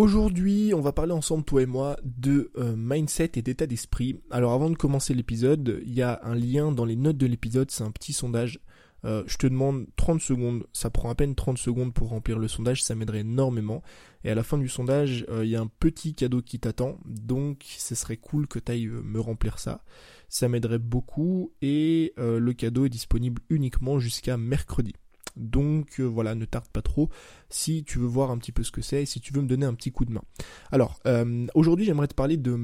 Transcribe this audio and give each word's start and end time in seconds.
Aujourd'hui, 0.00 0.72
on 0.74 0.80
va 0.80 0.92
parler 0.92 1.12
ensemble, 1.12 1.44
toi 1.44 1.60
et 1.60 1.66
moi, 1.66 1.98
de 2.02 2.50
euh, 2.56 2.74
mindset 2.74 3.32
et 3.34 3.42
d'état 3.42 3.66
d'esprit. 3.66 4.18
Alors 4.30 4.54
avant 4.54 4.70
de 4.70 4.74
commencer 4.74 5.12
l'épisode, 5.12 5.82
il 5.84 5.92
y 5.92 6.00
a 6.00 6.22
un 6.22 6.34
lien 6.34 6.72
dans 6.72 6.86
les 6.86 6.96
notes 6.96 7.18
de 7.18 7.26
l'épisode, 7.26 7.70
c'est 7.70 7.84
un 7.84 7.90
petit 7.90 8.14
sondage. 8.14 8.60
Euh, 9.04 9.24
je 9.26 9.36
te 9.36 9.46
demande 9.46 9.88
30 9.96 10.22
secondes, 10.22 10.64
ça 10.72 10.88
prend 10.88 11.10
à 11.10 11.14
peine 11.14 11.34
30 11.34 11.58
secondes 11.58 11.92
pour 11.92 12.08
remplir 12.08 12.38
le 12.38 12.48
sondage, 12.48 12.82
ça 12.82 12.94
m'aiderait 12.94 13.20
énormément. 13.20 13.82
Et 14.24 14.30
à 14.30 14.34
la 14.34 14.42
fin 14.42 14.56
du 14.56 14.70
sondage, 14.70 15.26
euh, 15.28 15.44
il 15.44 15.50
y 15.50 15.56
a 15.56 15.60
un 15.60 15.70
petit 15.78 16.14
cadeau 16.14 16.40
qui 16.40 16.58
t'attend, 16.58 16.96
donc 17.04 17.66
ce 17.76 17.94
serait 17.94 18.16
cool 18.16 18.46
que 18.48 18.58
tu 18.58 18.72
ailles 18.72 18.86
me 18.86 19.20
remplir 19.20 19.58
ça. 19.58 19.84
Ça 20.30 20.48
m'aiderait 20.48 20.78
beaucoup 20.78 21.52
et 21.60 22.14
le 22.16 22.52
cadeau 22.54 22.86
est 22.86 22.88
disponible 22.88 23.42
uniquement 23.50 23.98
jusqu'à 23.98 24.38
mercredi. 24.38 24.94
Donc 25.36 26.00
euh, 26.00 26.04
voilà, 26.04 26.34
ne 26.34 26.44
tarde 26.44 26.68
pas 26.72 26.82
trop 26.82 27.08
si 27.48 27.84
tu 27.84 27.98
veux 27.98 28.06
voir 28.06 28.30
un 28.30 28.38
petit 28.38 28.52
peu 28.52 28.62
ce 28.62 28.70
que 28.70 28.82
c'est 28.82 29.02
et 29.02 29.06
si 29.06 29.20
tu 29.20 29.32
veux 29.32 29.42
me 29.42 29.48
donner 29.48 29.66
un 29.66 29.74
petit 29.74 29.92
coup 29.92 30.04
de 30.04 30.12
main. 30.12 30.22
Alors, 30.70 30.98
euh, 31.06 31.46
aujourd'hui 31.54 31.84
j'aimerais 31.84 32.08
te 32.08 32.14
parler 32.14 32.36
de, 32.36 32.56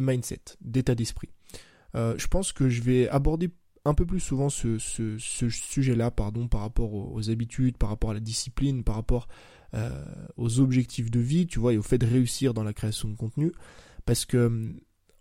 mindset, 0.00 0.40
d'état 0.60 0.94
d'esprit. 0.94 1.30
Euh, 1.94 2.14
je 2.18 2.26
pense 2.26 2.52
que 2.52 2.68
je 2.68 2.82
vais 2.82 3.08
aborder 3.08 3.50
un 3.84 3.94
peu 3.94 4.04
plus 4.04 4.20
souvent 4.20 4.50
ce, 4.50 4.78
sujet-là, 5.18 6.10
pardon, 6.10 6.48
par 6.48 6.60
rapport 6.60 6.92
aux, 6.92 7.30
habitudes, 7.30 7.78
par 7.78 7.88
rapport 7.88 8.10
à 8.10 8.14
la 8.14 8.20
discipline, 8.20 8.84
par 8.84 8.96
rapport 8.96 9.28
aux 10.36 10.60
objectifs 10.60 11.10
de 11.10 11.20
vie, 11.20 11.46
tu 11.46 11.58
vois, 11.58 11.72
et 11.72 11.78
au 11.78 11.82
fait 11.82 11.98
de 11.98 12.06
réussir 12.06 12.52
dans 12.52 12.64
la 12.64 12.72
création 12.72 13.08
de 13.08 13.14
contenu. 13.14 13.52
Parce 14.04 14.26
que 14.26 14.74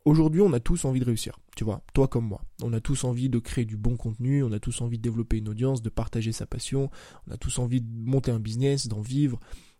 Aujourd'hui, 0.08 0.40
on 0.40 0.54
a 0.54 0.62
tous 0.62 0.86
envie 0.86 1.02
de 1.02 1.06
réussir, 1.06 1.38
tu 1.58 1.66
vois, 1.66 1.82
toi 1.94 2.08
comme 2.08 2.24
moi. 2.24 2.42
On 2.64 2.72
a 2.72 2.80
tous 2.80 3.04
envie 3.04 3.28
de 3.28 3.40
créer 3.40 3.66
du 3.66 3.76
bon 3.76 3.98
contenu, 3.98 4.42
on 4.42 4.54
a 4.54 4.60
tous 4.60 4.80
envie 4.80 4.96
de 4.98 5.02
développer 5.04 5.36
une 5.40 5.50
audience, 5.50 5.82
de 5.82 5.90
partager 5.90 6.32
sa 6.32 6.46
passion, 6.46 6.90
on 7.28 7.34
a 7.34 7.36
tous 7.36 7.60
envie 7.60 7.82
de 7.82 8.10
monter 8.10 8.32
un 8.32 8.40
business, 8.40 8.88
d'en 8.88 9.02
vivre, 9.02 9.38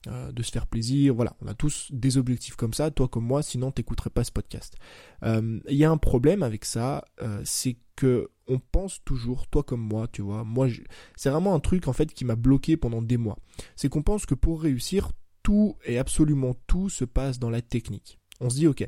euh, 0.08 0.34
de 0.34 0.44
se 0.44 0.52
faire 0.52 0.68
plaisir. 0.68 1.16
Voilà, 1.16 1.34
on 1.42 1.48
a 1.48 1.54
tous 1.54 1.88
des 1.94 2.18
objectifs 2.18 2.58
comme 2.58 2.74
ça, 2.74 2.92
toi 2.92 3.08
comme 3.08 3.24
moi, 3.24 3.42
sinon 3.42 3.72
t'écouterais 3.72 4.10
pas 4.10 4.26
ce 4.26 4.34
podcast. 4.34 4.76
Euh, 5.24 5.62
il 5.70 5.78
y 5.78 5.86
a 5.86 5.92
un 5.92 5.98
problème 5.98 6.44
avec 6.44 6.66
ça, 6.66 7.06
euh, 7.22 7.42
c'est 7.46 7.78
que 7.96 8.30
on 8.50 8.60
pense 8.60 9.02
toujours, 9.06 9.48
toi 9.48 9.64
comme 9.64 9.80
moi, 9.80 10.10
tu 10.12 10.24
vois, 10.24 10.44
moi, 10.44 10.68
c'est 11.16 11.30
vraiment 11.30 11.56
un 11.56 11.62
truc 11.62 11.88
en 11.88 11.94
fait 11.94 12.12
qui 12.14 12.26
m'a 12.26 12.36
bloqué 12.36 12.76
pendant 12.76 13.02
des 13.02 13.16
mois. 13.16 13.38
C'est 13.78 13.88
qu'on 13.88 14.04
pense 14.04 14.26
que 14.26 14.36
pour 14.36 14.62
réussir, 14.62 15.14
tout 15.42 15.78
et 15.86 15.98
absolument 15.98 16.54
tout 16.68 16.90
se 16.90 17.06
passe 17.06 17.40
dans 17.40 17.50
la 17.50 17.62
technique. 17.62 18.20
On 18.42 18.50
se 18.50 18.56
dit, 18.56 18.68
ok, 18.68 18.86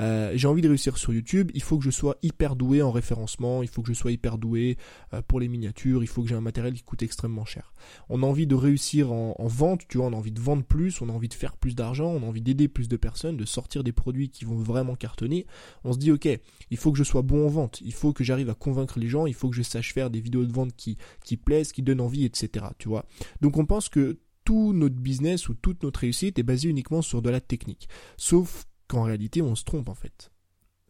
euh, 0.00 0.32
j'ai 0.34 0.48
envie 0.48 0.62
de 0.62 0.68
réussir 0.68 0.96
sur 0.96 1.12
YouTube, 1.12 1.50
il 1.54 1.62
faut 1.62 1.78
que 1.78 1.84
je 1.84 1.90
sois 1.90 2.16
hyper 2.22 2.56
doué 2.56 2.82
en 2.82 2.90
référencement, 2.90 3.62
il 3.62 3.68
faut 3.68 3.82
que 3.82 3.88
je 3.88 3.94
sois 3.94 4.12
hyper 4.12 4.38
doué 4.38 4.78
euh, 5.12 5.22
pour 5.22 5.40
les 5.40 5.48
miniatures, 5.48 6.02
il 6.02 6.06
faut 6.06 6.22
que 6.22 6.28
j'ai 6.28 6.34
un 6.34 6.40
matériel 6.40 6.74
qui 6.74 6.82
coûte 6.82 7.02
extrêmement 7.02 7.44
cher. 7.44 7.72
On 8.08 8.22
a 8.22 8.26
envie 8.26 8.46
de 8.46 8.54
réussir 8.54 9.12
en, 9.12 9.34
vente, 9.46 9.82
tu 9.88 9.98
vois, 9.98 10.06
on 10.06 10.12
a 10.12 10.16
envie 10.16 10.32
de 10.32 10.40
vendre 10.40 10.64
plus, 10.64 11.00
on 11.00 11.08
a 11.08 11.12
envie 11.12 11.28
de 11.28 11.34
faire 11.34 11.56
plus 11.56 11.74
d'argent, 11.74 12.08
on 12.08 12.22
a 12.22 12.26
envie 12.26 12.40
d'aider 12.40 12.68
plus 12.68 12.88
de 12.88 12.96
personnes, 12.96 13.36
de 13.36 13.44
sortir 13.44 13.84
des 13.84 13.92
produits 13.92 14.30
qui 14.30 14.44
vont 14.44 14.56
vraiment 14.56 14.94
cartonner. 14.94 15.46
On 15.84 15.92
se 15.92 15.98
dit 15.98 16.12
ok, 16.12 16.28
il 16.70 16.76
faut 16.76 16.92
que 16.92 16.98
je 16.98 17.04
sois 17.04 17.22
bon 17.22 17.46
en 17.46 17.50
vente, 17.50 17.80
il 17.82 17.92
faut 17.92 18.12
que 18.12 18.24
j'arrive 18.24 18.50
à 18.50 18.54
convaincre 18.54 18.98
les 18.98 19.08
gens, 19.08 19.26
il 19.26 19.34
faut 19.34 19.50
que 19.50 19.56
je 19.56 19.62
sache 19.62 19.92
faire 19.92 20.10
des 20.10 20.20
vidéos 20.20 20.44
de 20.44 20.52
vente 20.52 20.74
qui, 20.76 20.96
qui 21.24 21.36
plaisent, 21.36 21.72
qui 21.72 21.82
donnent 21.82 22.00
envie, 22.00 22.24
etc. 22.24 22.66
Tu 22.78 22.88
vois. 22.88 23.06
Donc 23.40 23.56
on 23.58 23.66
pense 23.66 23.88
que 23.88 24.18
tout 24.44 24.72
notre 24.72 24.96
business 24.96 25.48
ou 25.48 25.54
toute 25.54 25.82
notre 25.82 26.00
réussite 26.00 26.38
est 26.38 26.42
basée 26.42 26.68
uniquement 26.68 27.02
sur 27.02 27.22
de 27.22 27.30
la 27.30 27.40
technique. 27.40 27.88
Sauf 28.16 28.66
qu'en 28.90 29.04
réalité 29.04 29.40
on 29.40 29.54
se 29.54 29.64
trompe 29.64 29.88
en 29.88 29.94
fait. 29.94 30.32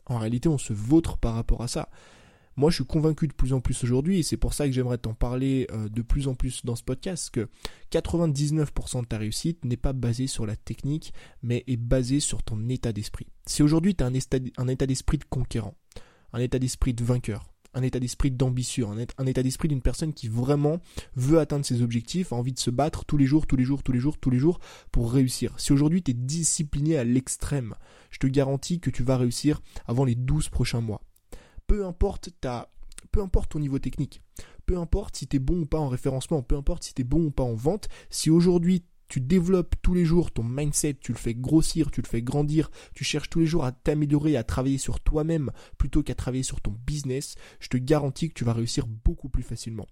En 0.07 0.19
réalité 0.19 0.49
on 0.49 0.59
se 0.59 0.73
vautre 0.73 1.19
par 1.19 1.35
rapport 1.35 1.63
à 1.63 1.69
ça. 1.69 1.91
Moi 2.57 2.71
je 2.71 2.77
suis 2.77 2.85
convaincu 2.85 3.29
de 3.29 3.33
plus 3.33 3.53
en 3.53 3.61
plus 3.61 3.85
aujourd'hui, 3.85 4.19
et 4.19 4.23
c'est 4.23 4.37
pour 4.37 4.55
ça 4.55 4.67
que 4.67 4.73
j'aimerais 4.73 4.99
t'en 4.99 5.15
parler 5.15 5.67
euh, 5.71 5.89
de 5.89 6.03
plus 6.03 6.27
en 6.27 6.35
plus 6.35 6.65
dans 6.65 6.77
ce 6.77 6.83
podcast, 6.83 7.31
que 7.31 7.49
99% 7.93 9.03
de 9.03 9.07
ta 9.07 9.19
réussite 9.19 9.65
n'est 9.65 9.77
pas 9.77 9.93
basée 9.93 10.27
sur 10.27 10.47
la 10.47 10.57
technique, 10.57 11.13
mais 11.43 11.63
est 11.67 11.77
basée 11.77 12.21
sur 12.21 12.43
ton 12.43 12.69
état 12.69 12.93
d'esprit. 12.93 13.27
Si 13.47 13.63
aujourd'hui 13.63 13.95
tu 13.95 14.03
as 14.03 14.09
un 14.09 14.69
état 14.69 14.87
d'esprit 14.87 15.19
de 15.19 15.25
conquérant, 15.25 15.77
un 16.33 16.41
état 16.41 16.59
d'esprit 16.59 16.95
de 16.95 17.05
vainqueur, 17.05 17.51
un 17.75 17.83
état 17.83 18.01
d'esprit 18.01 18.31
d'ambitieux, 18.31 18.87
un, 18.87 19.27
état 19.27 19.43
d'esprit 19.43 19.69
d'une 19.69 19.83
personne 19.83 20.13
qui 20.13 20.29
vraiment 20.29 20.81
veut 21.15 21.39
atteindre 21.39 21.65
ses 21.65 21.83
objectifs, 21.83 22.33
a 22.33 22.37
envie 22.37 22.53
de 22.53 22.59
se 22.59 22.71
battre 22.71 23.05
tous 23.05 23.17
les 23.17 23.27
jours, 23.27 23.47
tous 23.47 23.57
les 23.57 23.65
jours, 23.65 23.83
tous 23.83 23.93
les 23.93 24.01
jours, 24.01 24.19
tous 24.19 24.31
les 24.31 24.39
jours 24.39 24.61
pour 24.91 25.13
réussir. 25.13 25.55
Si 25.59 25.73
aujourd'hui 25.73 26.03
tu 26.03 26.11
es 26.11 26.15
discipliné 26.15 26.97
à 26.97 27.05
l'extrême, 27.05 27.75
je 28.11 28.19
te 28.19 28.27
garantis 28.27 28.81
que 28.81 28.91
tu 28.91 29.03
vas 29.03 29.17
réussir 29.17 29.61
avant 29.87 30.05
les 30.05 30.15
12 30.15 30.49
prochains 30.49 30.81
mois. 30.81 31.03
Peu 31.67 31.87
importe 31.87 32.31
ta 32.41 32.71
peu 33.13 33.23
importe 33.23 33.53
ton 33.53 33.59
niveau 33.59 33.79
technique, 33.79 34.23
peu 34.67 34.79
importe 34.79 35.17
si 35.17 35.27
tu 35.27 35.37
es 35.37 35.39
bon 35.41 35.63
ou 35.63 35.67
pas 35.67 35.81
en 35.81 35.89
référencement, 35.89 36.43
peu 36.43 36.57
importe 36.57 36.85
si 36.85 36.95
tu 36.95 37.03
es 37.03 37.05
bon 37.05 37.25
ou 37.25 37.31
pas 37.31 37.43
en 37.43 37.55
vente, 37.55 37.89
si 38.09 38.31
aujourd'hui 38.31 38.85
tu 39.11 39.21
développes 39.21 39.75
tous 39.83 39.93
les 39.93 40.07
jours 40.07 40.31
ton 40.31 40.45
mindset, 40.45 40.95
tu 40.95 41.13
le 41.13 41.19
fais 41.19 41.35
grossir, 41.35 41.91
tu 41.91 42.01
le 42.01 42.07
fais 42.07 42.23
grandir, 42.23 42.71
tu 42.95 43.05
cherches 43.05 43.29
tous 43.29 43.41
les 43.41 43.47
jours 43.47 43.65
à 43.65 43.73
t'améliorer, 43.73 44.37
à 44.37 44.45
travailler 44.45 44.79
sur 44.79 45.01
toi-même 45.01 45.51
plutôt 45.77 46.03
qu'à 46.03 46.15
travailler 46.15 46.45
sur 46.45 46.61
ton 46.61 46.75
business, 46.87 47.35
je 47.59 47.69
te 47.69 47.77
garantis 47.77 48.29
que 48.29 48.35
tu 48.35 48.45
vas 48.45 48.53
réussir 48.53 48.87
beaucoup 48.87 49.29
plus 49.29 49.43
facilement. 49.43 49.87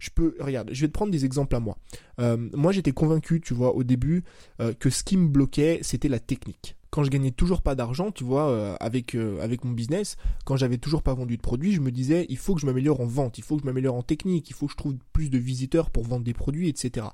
Je 0.00 0.10
peux, 0.10 0.36
regarde, 0.40 0.70
je 0.72 0.80
vais 0.80 0.88
te 0.88 0.92
prendre 0.92 1.12
des 1.12 1.24
exemples 1.24 1.54
à 1.54 1.60
moi. 1.60 1.78
Euh, 2.18 2.36
moi, 2.52 2.72
j'étais 2.72 2.92
convaincu, 2.92 3.40
tu 3.40 3.54
vois, 3.54 3.74
au 3.74 3.84
début, 3.84 4.24
euh, 4.60 4.74
que 4.74 4.90
ce 4.90 5.04
qui 5.04 5.16
me 5.16 5.28
bloquait, 5.28 5.78
c'était 5.82 6.08
la 6.08 6.18
technique 6.18 6.76
quand 6.94 7.02
je 7.02 7.10
gagnais 7.10 7.32
toujours 7.32 7.60
pas 7.60 7.74
d'argent, 7.74 8.12
tu 8.12 8.22
vois, 8.22 8.50
euh, 8.50 8.76
avec 8.78 9.16
euh, 9.16 9.40
avec 9.42 9.64
mon 9.64 9.72
business, 9.72 10.16
quand 10.44 10.56
j'avais 10.56 10.78
toujours 10.78 11.02
pas 11.02 11.12
vendu 11.12 11.36
de 11.36 11.42
produits, 11.42 11.72
je 11.72 11.80
me 11.80 11.90
disais 11.90 12.24
il 12.28 12.38
faut 12.38 12.54
que 12.54 12.60
je 12.60 12.66
m'améliore 12.66 13.00
en 13.00 13.06
vente, 13.06 13.36
il 13.36 13.42
faut 13.42 13.56
que 13.56 13.62
je 13.62 13.66
m'améliore 13.66 13.96
en 13.96 14.04
technique, 14.04 14.48
il 14.48 14.52
faut 14.52 14.66
que 14.66 14.72
je 14.72 14.76
trouve 14.76 14.94
plus 15.12 15.28
de 15.28 15.36
visiteurs 15.36 15.90
pour 15.90 16.04
vendre 16.04 16.22
des 16.22 16.34
produits, 16.34 16.68
etc. 16.68 17.08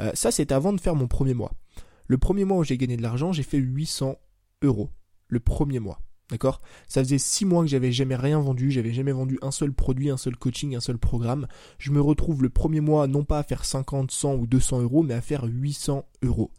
Euh, 0.00 0.10
ça 0.12 0.30
c'était 0.32 0.52
avant 0.52 0.74
de 0.74 0.80
faire 0.82 0.94
mon 0.94 1.06
premier 1.06 1.32
mois. 1.32 1.52
Le 2.08 2.18
premier 2.18 2.44
mois 2.44 2.58
où 2.58 2.64
j'ai 2.64 2.76
gagné 2.76 2.98
de 2.98 3.02
l'argent, 3.02 3.32
j'ai 3.32 3.42
fait 3.42 3.56
800 3.56 4.18
euros. 4.60 4.90
Le 5.28 5.40
premier 5.40 5.80
mois. 5.80 6.02
D'accord? 6.30 6.60
Ça 6.86 7.02
faisait 7.02 7.16
6 7.16 7.46
mois 7.46 7.62
que 7.62 7.70
j'avais 7.70 7.90
jamais 7.90 8.16
rien 8.16 8.38
vendu, 8.38 8.70
j'avais 8.70 8.92
jamais 8.92 9.12
vendu 9.12 9.38
un 9.40 9.50
seul 9.50 9.72
produit, 9.72 10.10
un 10.10 10.18
seul 10.18 10.36
coaching, 10.36 10.76
un 10.76 10.80
seul 10.80 10.98
programme. 10.98 11.46
Je 11.78 11.90
me 11.90 12.02
retrouve 12.02 12.42
le 12.42 12.50
premier 12.50 12.82
mois 12.82 13.06
non 13.06 13.24
pas 13.24 13.38
à 13.38 13.42
faire 13.44 13.64
50, 13.64 14.10
100 14.10 14.34
ou 14.34 14.46
200 14.46 14.82
euros, 14.82 15.02
mais 15.02 15.14
à 15.14 15.22
faire 15.22 15.44
800 15.44 16.04
euros. 16.22 16.50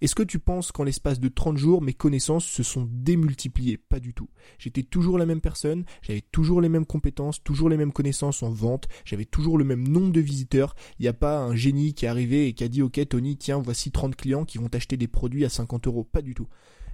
Est-ce 0.00 0.14
que 0.14 0.22
tu 0.22 0.38
penses 0.38 0.70
qu'en 0.70 0.84
l'espace 0.84 1.18
de 1.18 1.28
30 1.28 1.56
jours, 1.56 1.82
mes 1.82 1.92
connaissances 1.92 2.44
se 2.44 2.62
sont 2.62 2.88
démultipliées? 2.90 3.78
Pas 3.78 3.98
du 3.98 4.14
tout. 4.14 4.28
J'étais 4.58 4.84
toujours 4.84 5.18
la 5.18 5.26
même 5.26 5.40
personne, 5.40 5.84
j'avais 6.02 6.20
toujours 6.20 6.60
les 6.60 6.68
mêmes 6.68 6.86
compétences, 6.86 7.42
toujours 7.42 7.68
les 7.68 7.76
mêmes 7.76 7.92
connaissances 7.92 8.42
en 8.44 8.50
vente, 8.50 8.86
j'avais 9.04 9.24
toujours 9.24 9.58
le 9.58 9.64
même 9.64 9.86
nombre 9.88 10.12
de 10.12 10.20
visiteurs. 10.20 10.76
Il 10.98 11.02
n'y 11.02 11.08
a 11.08 11.12
pas 11.12 11.38
un 11.38 11.56
génie 11.56 11.94
qui 11.94 12.04
est 12.04 12.08
arrivé 12.08 12.46
et 12.46 12.52
qui 12.52 12.62
a 12.62 12.68
dit 12.68 12.82
ok 12.82 13.08
Tony, 13.08 13.36
tiens, 13.36 13.58
voici 13.58 13.90
30 13.90 14.14
clients 14.14 14.44
qui 14.44 14.58
vont 14.58 14.68
t'acheter 14.68 14.96
des 14.96 15.08
produits 15.08 15.44
à 15.44 15.48
50 15.48 15.88
euros. 15.88 16.04
Pas 16.04 16.22
du 16.22 16.34
tout. 16.34 16.46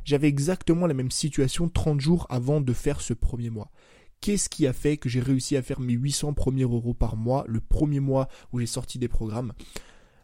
J'avais 0.04 0.28
exactement 0.28 0.86
la 0.86 0.94
même 0.94 1.10
situation 1.10 1.68
30 1.68 2.00
jours 2.00 2.26
avant 2.30 2.60
de 2.60 2.72
faire 2.72 3.02
ce 3.02 3.12
premier 3.12 3.50
mois. 3.50 3.70
Qu'est-ce 4.20 4.48
qui 4.48 4.66
a 4.66 4.72
fait 4.72 4.96
que 4.96 5.10
j'ai 5.10 5.20
réussi 5.20 5.56
à 5.56 5.62
faire 5.62 5.80
mes 5.80 5.92
800 5.92 6.32
premiers 6.32 6.62
euros 6.62 6.94
par 6.94 7.16
mois, 7.16 7.44
le 7.46 7.60
premier 7.60 8.00
mois 8.00 8.28
où 8.52 8.60
j'ai 8.60 8.66
sorti 8.66 8.98
des 8.98 9.08
programmes? 9.08 9.52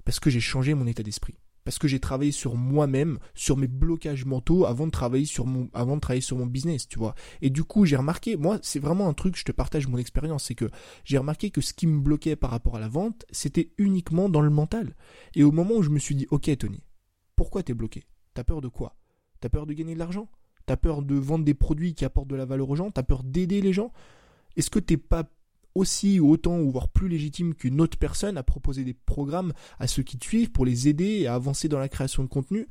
Parce 0.07 0.21
que 0.21 0.31
j'ai 0.31 0.41
changé 0.41 0.73
mon 0.73 0.87
état 0.87 1.03
d'esprit 1.03 1.37
parce 1.65 1.78
que 1.78 1.88
j'ai 1.88 2.00
travaillé 2.00 2.32
sur 2.32 2.54
moi-même, 2.56 3.19
sur 3.34 3.56
mes 3.56 3.66
blocages 3.66 4.25
mentaux 4.25 4.65
avant 4.65 4.87
de 4.87 4.91
travailler 4.91 5.26
sur 5.26 5.47
mon 5.47 5.69
avant 5.75 5.98
travailler 5.98 6.22
sur 6.22 6.38
mon 6.38 6.47
business, 6.47 6.88
tu 6.88 6.98
vois. 6.98 7.15
Et 7.43 7.50
du 7.50 7.65
coup, 7.65 7.84
j'ai 7.84 7.97
remarqué, 7.97 8.37
moi, 8.37 8.59
c'est 8.62 8.78
vraiment 8.78 9.09
un 9.09 9.15
truc, 9.15 9.37
je 9.37 9.44
te 9.44 9.53
partage 9.53 9.87
mon 9.87 9.98
expérience, 9.98 10.44
c'est 10.44 10.54
que 10.54 10.71
j'ai 11.04 11.19
remarqué 11.19 11.50
que 11.50 11.60
ce 11.60 11.72
qui 11.75 11.87
me 11.87 12.00
bloquait 12.00 12.37
par 12.37 12.50
rapport 12.50 12.76
à 12.76 12.81
la 12.81 12.88
vente, 12.88 13.25
c'était 13.31 13.72
uniquement 13.78 14.28
dans 14.28 14.41
le 14.41 14.50
mental. 14.50 14.97
Et 15.34 15.43
au 15.43 15.53
moment 15.53 15.76
où 15.76 15.82
je 15.82 15.91
me 15.91 15.98
suis 15.98 16.15
dit, 16.15 16.26
OK, 16.31 16.50
Tony, 16.56 16.82
pourquoi 17.37 17.62
t'es 17.62 17.75
bloqué? 17.75 18.04
T'as 18.34 18.44
peur 18.44 18.60
de 18.60 18.69
quoi? 18.69 18.97
T'as 19.41 19.48
peur 19.48 19.66
de 19.66 19.72
gagner 19.72 19.94
de 19.94 19.98
l'argent? 19.98 20.28
T'as 20.66 20.77
peur 20.77 21.03
de 21.03 21.15
vendre 21.15 21.44
des 21.44 21.54
produits 21.54 21.94
qui 21.94 22.04
apportent 22.04 22.28
de 22.28 22.37
la 22.37 22.44
valeur 22.44 22.71
aux 22.71 22.77
gens? 22.77 22.91
T'as 22.91 23.03
peur 23.03 23.22
d'aider 23.22 23.60
les 23.60 23.72
gens? 23.72 23.92
Est-ce 24.56 24.71
que 24.71 24.78
t'es 24.78 24.97
pas 24.97 25.25
aussi 25.75 26.21
ou 26.21 26.31
autant 26.31 26.59
ou 26.59 26.71
voire 26.71 26.89
plus 26.89 27.09
légitime 27.09 27.55
qu'une 27.55 27.81
autre 27.81 27.99
personne 27.99 28.37
à 28.37 28.43
proposer 28.43 28.85
des 28.85 28.95
programmes 28.95 29.53
à 29.79 29.87
ceux 29.87 30.03
qui 30.03 30.19
suivent 30.21 30.51
pour 30.51 30.65
les 30.65 30.89
aider 30.89 31.27
à 31.27 31.35
avancer 31.35 31.69
dans 31.69 31.79
la 31.79 31.89
création 31.89 32.23
de 32.23 32.29
contenu. 32.29 32.69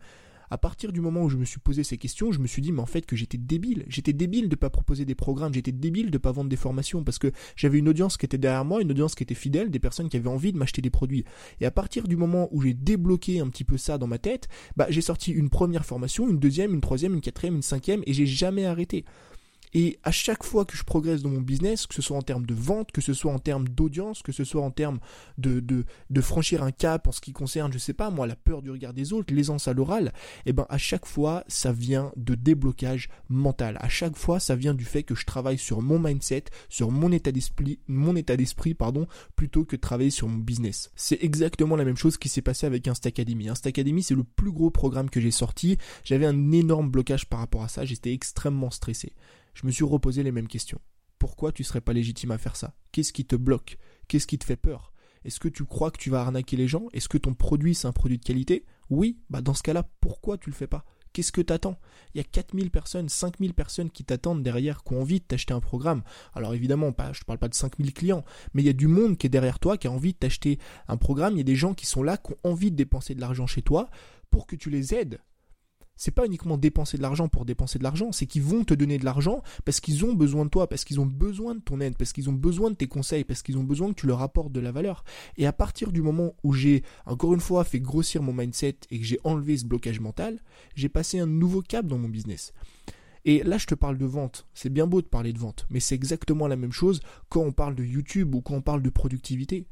À 0.52 0.58
partir 0.58 0.92
du 0.92 1.00
moment 1.00 1.24
où 1.24 1.30
je 1.30 1.38
me 1.38 1.46
suis 1.46 1.60
posé 1.60 1.84
ces 1.84 1.98
questions, 1.98 2.32
je 2.32 2.40
me 2.40 2.48
suis 2.48 2.62
dit 2.62 2.72
mais 2.72 2.82
en 2.82 2.88
fait 2.88 3.06
que 3.06 3.16
j'étais 3.16 3.38
débile. 3.38 3.86
J'étais 3.88 4.14
débile 4.14 4.50
de 4.50 4.56
pas 4.56 4.70
proposer 4.70 5.06
des 5.06 5.14
programmes, 5.14 5.54
j'étais 5.54 5.72
débile 5.72 6.10
de 6.10 6.18
pas 6.18 6.32
vendre 6.32 6.50
des 6.50 6.56
formations 6.56 7.04
parce 7.04 7.20
que 7.20 7.32
j'avais 7.56 7.78
une 7.78 7.88
audience 7.88 8.18
qui 8.18 8.26
était 8.26 8.38
derrière 8.38 8.66
moi, 8.66 8.82
une 8.82 8.90
audience 8.90 9.14
qui 9.14 9.24
était 9.24 9.36
fidèle, 9.36 9.70
des 9.70 9.80
personnes 9.80 10.10
qui 10.10 10.18
avaient 10.18 10.28
envie 10.28 10.52
de 10.52 10.58
m'acheter 10.58 10.82
des 10.82 10.90
produits. 10.90 11.24
Et 11.62 11.66
à 11.66 11.72
partir 11.72 12.08
du 12.08 12.16
moment 12.16 12.50
où 12.52 12.62
j'ai 12.62 12.74
débloqué 12.74 13.40
un 13.40 13.50
petit 13.50 13.64
peu 13.64 13.78
ça 13.78 13.98
dans 13.98 14.08
ma 14.08 14.18
tête, 14.18 14.48
bah 14.76 14.88
j'ai 14.90 15.02
sorti 15.02 15.32
une 15.32 15.50
première 15.50 15.86
formation, 15.86 16.28
une 16.28 16.40
deuxième, 16.40 16.74
une 16.74 16.82
troisième, 16.82 17.14
une 17.14 17.22
quatrième, 17.22 17.56
une 17.56 17.62
cinquième 17.62 18.02
et 18.08 18.14
j'ai 18.14 18.26
jamais 18.26 18.66
arrêté. 18.66 19.06
Et 19.74 20.00
à 20.04 20.12
chaque 20.12 20.44
fois 20.44 20.66
que 20.66 20.76
je 20.76 20.84
progresse 20.84 21.22
dans 21.22 21.30
mon 21.30 21.42
business, 21.42 21.86
que 21.86 21.94
ce 21.94 22.02
soit 22.02 22.18
en 22.18 22.22
termes 22.22 22.46
de 22.46 22.54
vente, 22.54 22.92
que 22.92 23.02
ce 23.02 23.14
soit 23.14 23.32
en 23.32 23.40
termes 23.40 23.68
d'audience, 23.68 24.24
que 24.24 24.32
ce 24.32 24.44
soit 24.44 24.64
en 24.64 24.72
termes 24.72 25.00
de, 25.38 25.60
de, 25.60 26.22
franchir 26.22 26.64
un 26.64 26.72
cap 26.72 27.08
en 27.08 27.12
ce 27.12 27.22
qui 27.22 27.34
concerne, 27.34 27.72
je 27.72 27.78
sais 27.78 27.94
pas 27.94 28.10
moi, 28.10 28.28
la 28.28 28.36
peur 28.36 28.62
du 28.62 28.72
regard 28.72 28.94
des 28.94 29.14
autres, 29.14 29.34
l'aisance 29.34 29.68
à 29.68 29.74
l'oral, 29.74 30.12
eh 30.46 30.54
ben 30.54 30.66
à 30.70 30.78
chaque 30.78 31.06
fois, 31.06 31.44
ça 31.48 31.72
vient 31.72 32.12
de 32.18 32.36
déblocage 32.36 33.10
mental. 33.30 33.78
À 33.80 33.90
chaque 33.90 34.16
fois, 34.16 34.40
ça 34.40 34.56
vient 34.56 34.74
du 34.74 34.86
fait 34.86 35.04
que 35.04 35.16
je 35.16 35.26
travaille 35.26 35.58
sur 35.58 35.82
mon 35.82 36.00
mindset, 36.00 36.46
sur 36.68 36.92
mon 36.92 37.12
état 37.12 37.32
d'esprit, 37.32 37.80
mon 37.88 38.16
état 38.16 38.36
d'esprit, 38.36 38.74
pardon, 38.74 39.08
plutôt 39.36 39.66
que 39.66 39.76
de 39.76 39.82
travailler 39.82 40.10
sur 40.10 40.28
mon 40.28 40.38
business. 40.38 40.92
C'est 40.96 41.24
exactement 41.24 41.76
la 41.76 41.86
même 41.86 41.98
chose 41.98 42.18
qui 42.18 42.30
s'est 42.30 42.42
passé 42.42 42.66
avec 42.66 42.88
Insta 42.88 43.10
Academy. 43.10 43.50
Insta 43.50 43.70
Academy, 43.70 44.04
c'est 44.04 44.16
le 44.16 44.24
plus 44.24 44.52
gros 44.52 44.72
programme 44.72 45.10
que 45.10 45.22
j'ai 45.22 45.32
sorti. 45.32 45.78
J'avais 46.04 46.26
un 46.26 46.52
énorme 46.52 46.90
blocage 46.90 47.28
par 47.28 47.40
rapport 47.40 47.64
à 47.64 47.68
ça. 47.68 47.86
J'étais 47.86 48.14
extrêmement 48.14 48.72
stressé 48.72 49.14
je 49.60 49.68
me 49.68 49.72
suis 49.72 49.84
reposé 49.84 50.24
les 50.24 50.32
mêmes 50.32 50.48
questions. 50.48 50.80
Pourquoi 51.18 51.52
tu 51.52 51.66
serais 51.66 51.82
pas 51.82 51.92
légitime 51.92 52.32
à 52.32 52.38
faire 52.38 52.56
ça? 52.56 52.76
Qu'est-ce 52.94 53.12
qui 53.12 53.26
te 53.26 53.36
bloque? 53.36 53.78
Qu'est-ce 54.08 54.26
qui 54.26 54.40
te 54.40 54.46
fait 54.46 54.56
peur? 54.56 54.94
Est-ce 55.26 55.42
que 55.42 55.50
tu 55.50 55.66
crois 55.66 55.92
que 55.92 55.98
tu 55.98 56.10
vas 56.10 56.22
arnaquer 56.22 56.56
les 56.56 56.70
gens? 56.70 56.88
Est-ce 56.94 57.10
que 57.10 57.18
ton 57.18 57.34
produit 57.34 57.76
c'est 57.76 57.88
un 57.88 57.92
produit 57.92 58.18
de 58.18 58.24
qualité? 58.24 58.66
Oui, 58.90 59.20
bah 59.30 59.42
dans 59.42 59.54
ce 59.54 59.62
cas-là, 59.64 59.90
pourquoi 60.00 60.38
tu 60.38 60.50
le 60.50 60.56
fais 60.56 60.68
pas? 60.68 60.86
Qu'est-ce 61.12 61.34
que 61.34 61.42
t'attends? 61.42 61.78
Il 62.14 62.20
y 62.20 62.22
a 62.22 62.24
4000 62.24 62.72
personnes, 62.72 63.10
5000 63.10 63.54
personnes 63.54 63.92
qui 63.92 64.06
t'attendent 64.06 64.44
derrière, 64.44 64.82
qui 64.86 64.94
ont 64.94 65.02
envie 65.02 65.20
de 65.20 65.26
t'acheter 65.26 65.54
un 65.54 65.60
programme. 65.60 66.04
Alors 66.34 66.54
évidemment, 66.54 66.94
je 66.98 67.20
ne 67.20 67.26
parle 67.26 67.40
pas 67.40 67.50
de 67.50 67.54
5000 67.54 67.94
clients, 67.94 68.24
mais 68.54 68.62
il 68.62 68.66
y 68.66 68.70
a 68.70 68.74
du 68.74 68.88
monde 68.88 69.18
qui 69.18 69.28
est 69.28 69.30
derrière 69.30 69.60
toi, 69.60 69.78
qui 69.78 69.88
a 69.88 69.92
envie 69.92 70.14
de 70.14 70.20
t'acheter 70.20 70.58
un 70.88 70.96
programme. 70.96 71.34
Il 71.34 71.40
y 71.40 71.42
a 71.42 71.44
des 71.44 71.58
gens 71.58 71.74
qui 71.74 71.86
sont 71.86 72.02
là, 72.02 72.16
qui 72.16 72.32
ont 72.32 72.50
envie 72.50 72.72
de 72.72 72.78
dépenser 72.78 73.14
de 73.14 73.20
l'argent 73.20 73.46
chez 73.46 73.62
toi 73.62 73.90
pour 74.30 74.48
que 74.48 74.56
tu 74.56 74.70
les 74.70 74.94
aides 74.94 75.20
c'est 76.00 76.12
pas 76.12 76.26
uniquement 76.26 76.58
dépenser 76.58 76.96
de 76.96 77.02
l'argent 77.02 77.28
pour 77.28 77.44
dépenser 77.44 77.78
de 77.78 77.84
l'argent, 77.84 78.14
c'est 78.14 78.26
qu'ils 78.26 78.42
vont 78.42 78.64
te 78.64 78.74
donner 78.74 78.98
de 78.98 79.04
l'argent 79.04 79.44
parce 79.66 79.82
qu'ils 79.82 80.06
ont 80.06 80.14
besoin 80.14 80.46
de 80.46 80.50
toi, 80.50 80.68
parce 80.68 80.86
qu'ils 80.86 81.02
ont 81.02 81.06
besoin 81.06 81.56
de 81.56 81.60
ton 81.60 81.82
aide, 81.82 81.98
parce 81.98 82.14
qu'ils 82.14 82.30
ont 82.30 82.34
besoin 82.34 82.72
de 82.72 82.76
tes 82.76 82.88
conseils, 82.88 83.26
parce 83.26 83.42
qu'ils 83.42 83.58
ont 83.58 83.66
besoin 83.66 83.90
que 83.90 84.00
tu 84.00 84.08
leur 84.08 84.22
apportes 84.22 84.54
de 84.54 84.62
la 84.62 84.72
valeur. 84.72 85.04
Et 85.36 85.46
à 85.46 85.52
partir 85.52 85.92
du 85.92 86.02
moment 86.02 86.36
où 86.44 86.54
j'ai, 86.54 86.84
encore 87.06 87.34
une 87.34 87.42
fois, 87.42 87.66
fait 87.66 87.82
grossir 87.82 88.24
mon 88.24 88.32
mindset 88.32 88.78
et 88.92 89.00
que 89.00 89.06
j'ai 89.06 89.20
enlevé 89.26 89.58
ce 89.58 89.66
blocage 89.66 90.00
mental, 90.00 90.40
j'ai 90.74 90.88
passé 90.88 91.20
un 91.20 91.28
nouveau 91.28 91.62
cap 91.62 91.86
dans 91.86 91.98
mon 91.98 92.08
business. 92.08 92.54
Et 93.26 93.44
là, 93.44 93.58
je 93.58 93.66
te 93.66 93.76
parle 93.76 93.98
de 93.98 94.06
vente. 94.06 94.48
C'est 94.54 94.72
bien 94.72 94.88
beau 94.88 95.02
de 95.02 95.08
parler 95.08 95.34
de 95.34 95.38
vente, 95.38 95.68
mais 95.70 95.82
c'est 95.82 95.96
exactement 95.96 96.48
la 96.48 96.56
même 96.56 96.72
chose 96.72 97.02
quand 97.28 97.42
on 97.42 97.52
parle 97.52 97.76
de 97.76 97.84
YouTube 97.84 98.34
ou 98.36 98.42
quand 98.42 98.56
on 98.56 98.62
parle 98.62 98.82
de 98.82 98.90
productivité 98.90 99.68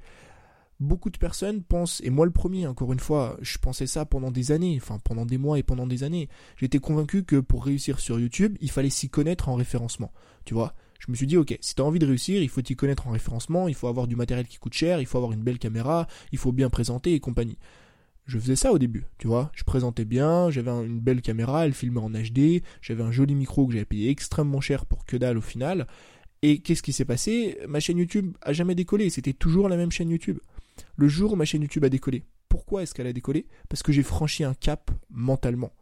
beaucoup 0.80 1.10
de 1.10 1.18
personnes 1.18 1.64
pensent, 1.64 2.02
et 2.04 2.10
moi 2.10 2.26
le 2.26 2.32
premier, 2.32 2.68
encore 2.68 2.94
une 2.94 3.00
fois, 3.00 3.38
je 3.42 3.58
pensais 3.58 3.88
ça 3.88 4.06
pendant 4.06 4.32
des 4.32 4.52
années, 4.52 4.78
enfin 4.82 5.00
pendant 5.04 5.26
des 5.26 5.38
mois 5.38 5.58
et 5.58 5.64
pendant 5.64 5.88
des 5.88 6.04
années. 6.04 6.30
J'étais 6.58 6.80
convaincu 6.80 7.24
que 7.24 7.38
pour 7.38 7.66
réussir 7.66 8.00
sur 8.00 8.20
YouTube, 8.20 8.58
il 8.62 8.70
fallait 8.70 8.90
s'y 8.90 9.10
connaître 9.10 9.50
en 9.50 9.56
référencement. 9.56 10.12
Tu 10.46 10.54
vois 10.54 10.74
je 11.00 11.12
me 11.12 11.16
suis 11.16 11.28
dit, 11.28 11.38
ok, 11.38 11.56
si 11.62 11.76
tu 11.76 11.82
as 11.82 11.86
envie 11.86 12.00
de 12.00 12.08
réussir, 12.08 12.42
il 12.42 12.50
faut 12.50 12.62
t'y 12.62 12.76
connaître 12.76 13.08
en 13.08 13.12
référencement, 13.12 13.68
il 13.68 13.76
faut 13.76 13.88
avoir 13.88 14.08
du 14.08 14.16
matériel 14.16 14.48
qui 14.48 14.58
coûte 14.58 14.74
cher, 14.74 15.00
il 15.00 15.06
faut 15.06 15.18
avoir 15.18 15.32
une 15.32 15.44
belle 15.44 15.60
caméra, 15.60 16.08
il 16.32 16.38
faut 16.38 16.52
bien 16.52 16.70
présenter 16.70 17.14
et 17.14 17.20
compagnie. 17.20 17.58
Je 18.26 18.38
faisais 18.40 18.56
ça 18.56 18.74
au 18.74 18.78
début, 18.78 19.06
tu 19.18 19.28
vois. 19.28 19.52
Je 19.54 19.64
présentais 19.64 20.06
bien, 20.06 20.50
j'avais 20.50 20.72
une 20.72 21.00
belle 21.00 21.22
caméra, 21.22 21.66
elle 21.66 21.74
filmait 21.74 22.02
en 22.02 22.10
HD, 22.10 22.62
j'avais 22.82 23.04
un 23.04 23.12
joli 23.12 23.36
micro 23.36 23.68
que 23.68 23.74
j'avais 23.74 23.86
payé 23.86 24.10
extrêmement 24.10 24.60
cher 24.60 24.86
pour 24.86 25.06
que 25.06 25.16
dalle 25.16 25.38
au 25.38 25.42
final. 25.42 25.88
Et 26.42 26.60
qu'est-ce 26.60 26.84
qui 26.84 26.94
s'est 26.94 27.06
passé? 27.06 27.58
Ma 27.68 27.80
chaîne 27.80 27.98
YouTube 27.98 28.36
a 28.42 28.52
jamais 28.54 28.76
décollé, 28.76 29.10
c'était 29.10 29.34
toujours 29.34 29.70
la 29.70 29.78
même 29.78 29.92
chaîne 29.92 30.10
YouTube 30.10 30.40
le 30.98 31.08
jour 31.08 31.34
où 31.34 31.36
ma 31.36 31.46
chaîne 31.46 31.62
YouTube 31.62 31.86
a 31.86 31.90
décollé. 31.90 32.26
Pourquoi 32.50 32.84
est-ce 32.84 32.94
qu'elle 32.94 33.08
a 33.08 33.14
décollé? 33.14 33.48
Parce 33.70 33.84
que 33.84 33.92
j'ai 33.92 34.04
franchi 34.04 34.44
un 34.44 34.54
cap 34.54 34.92
mentalement. 35.10 35.74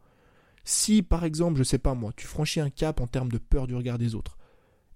Si 0.62 1.02
par 1.02 1.24
exemple, 1.24 1.58
je 1.58 1.64
sais 1.64 1.78
pas 1.78 1.94
moi, 1.94 2.12
tu 2.16 2.26
franchis 2.26 2.60
un 2.60 2.70
cap 2.70 3.00
en 3.00 3.06
termes 3.06 3.32
de 3.32 3.38
peur 3.38 3.66
du 3.66 3.74
regard 3.74 3.98
des 3.98 4.14
autres, 4.14 4.36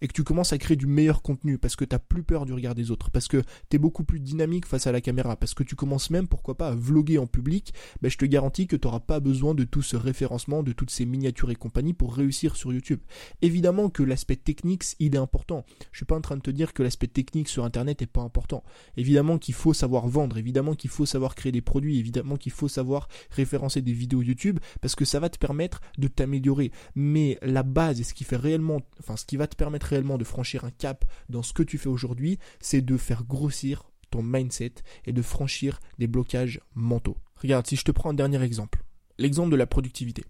et 0.00 0.08
que 0.08 0.12
tu 0.12 0.24
commences 0.24 0.52
à 0.52 0.58
créer 0.58 0.76
du 0.76 0.86
meilleur 0.86 1.22
contenu 1.22 1.58
parce 1.58 1.76
que 1.76 1.84
tu 1.84 1.94
n'as 1.94 1.98
plus 1.98 2.22
peur 2.22 2.46
du 2.46 2.52
regard 2.52 2.74
des 2.74 2.90
autres, 2.90 3.10
parce 3.10 3.28
que 3.28 3.42
tu 3.68 3.76
es 3.76 3.78
beaucoup 3.78 4.04
plus 4.04 4.20
dynamique 4.20 4.66
face 4.66 4.86
à 4.86 4.92
la 4.92 5.00
caméra, 5.00 5.36
parce 5.36 5.54
que 5.54 5.62
tu 5.62 5.76
commences 5.76 6.10
même, 6.10 6.28
pourquoi 6.28 6.56
pas, 6.56 6.68
à 6.68 6.74
vloguer 6.74 7.18
en 7.18 7.26
public, 7.26 7.74
ben 8.00 8.10
je 8.10 8.16
te 8.16 8.24
garantis 8.24 8.66
que 8.66 8.76
tu 8.76 8.86
n'auras 8.86 9.00
pas 9.00 9.20
besoin 9.20 9.54
de 9.54 9.64
tout 9.64 9.82
ce 9.82 9.96
référencement, 9.96 10.62
de 10.62 10.72
toutes 10.72 10.90
ces 10.90 11.06
miniatures 11.06 11.50
et 11.50 11.56
compagnie 11.56 11.92
pour 11.92 12.14
réussir 12.14 12.56
sur 12.56 12.72
YouTube. 12.72 13.00
Évidemment 13.42 13.90
que 13.90 14.02
l'aspect 14.02 14.36
technique, 14.36 14.84
il 14.98 15.14
est 15.14 15.18
important. 15.18 15.64
Je 15.92 15.98
suis 15.98 16.06
pas 16.06 16.16
en 16.16 16.20
train 16.20 16.36
de 16.36 16.42
te 16.42 16.50
dire 16.50 16.72
que 16.72 16.82
l'aspect 16.82 17.06
technique 17.06 17.48
sur 17.48 17.64
Internet 17.64 18.02
est 18.02 18.06
pas 18.06 18.22
important. 18.22 18.62
Évidemment 18.96 19.38
qu'il 19.38 19.54
faut 19.54 19.74
savoir 19.74 20.08
vendre, 20.08 20.38
évidemment 20.38 20.74
qu'il 20.74 20.90
faut 20.90 21.06
savoir 21.06 21.34
créer 21.34 21.52
des 21.52 21.60
produits, 21.60 21.98
évidemment 21.98 22.36
qu'il 22.36 22.52
faut 22.52 22.68
savoir 22.68 23.08
référencer 23.30 23.82
des 23.82 23.92
vidéos 23.92 24.22
YouTube, 24.22 24.58
parce 24.80 24.94
que 24.94 25.04
ça 25.04 25.20
va 25.20 25.28
te 25.28 25.38
permettre 25.38 25.80
de 25.98 26.08
t'améliorer. 26.08 26.72
Mais 26.94 27.38
la 27.42 27.62
base 27.62 28.00
et 28.00 28.04
ce 28.04 28.14
qui 28.14 28.24
fait 28.24 28.36
réellement, 28.36 28.80
enfin 28.98 29.16
ce 29.16 29.24
qui 29.24 29.36
va 29.36 29.46
te 29.46 29.56
permettre 29.56 29.89
réellement 29.90 30.18
de 30.18 30.24
franchir 30.24 30.64
un 30.64 30.70
cap 30.70 31.04
dans 31.28 31.42
ce 31.42 31.52
que 31.52 31.62
tu 31.62 31.78
fais 31.78 31.88
aujourd'hui, 31.88 32.38
c'est 32.60 32.80
de 32.80 32.96
faire 32.96 33.24
grossir 33.24 33.90
ton 34.10 34.22
mindset 34.22 34.74
et 35.04 35.12
de 35.12 35.22
franchir 35.22 35.80
des 35.98 36.06
blocages 36.06 36.60
mentaux. 36.74 37.16
Regarde, 37.36 37.66
si 37.66 37.76
je 37.76 37.84
te 37.84 37.92
prends 37.92 38.10
un 38.10 38.14
dernier 38.14 38.42
exemple, 38.42 38.82
l'exemple 39.18 39.50
de 39.50 39.56
la 39.56 39.66
productivité. 39.66 40.24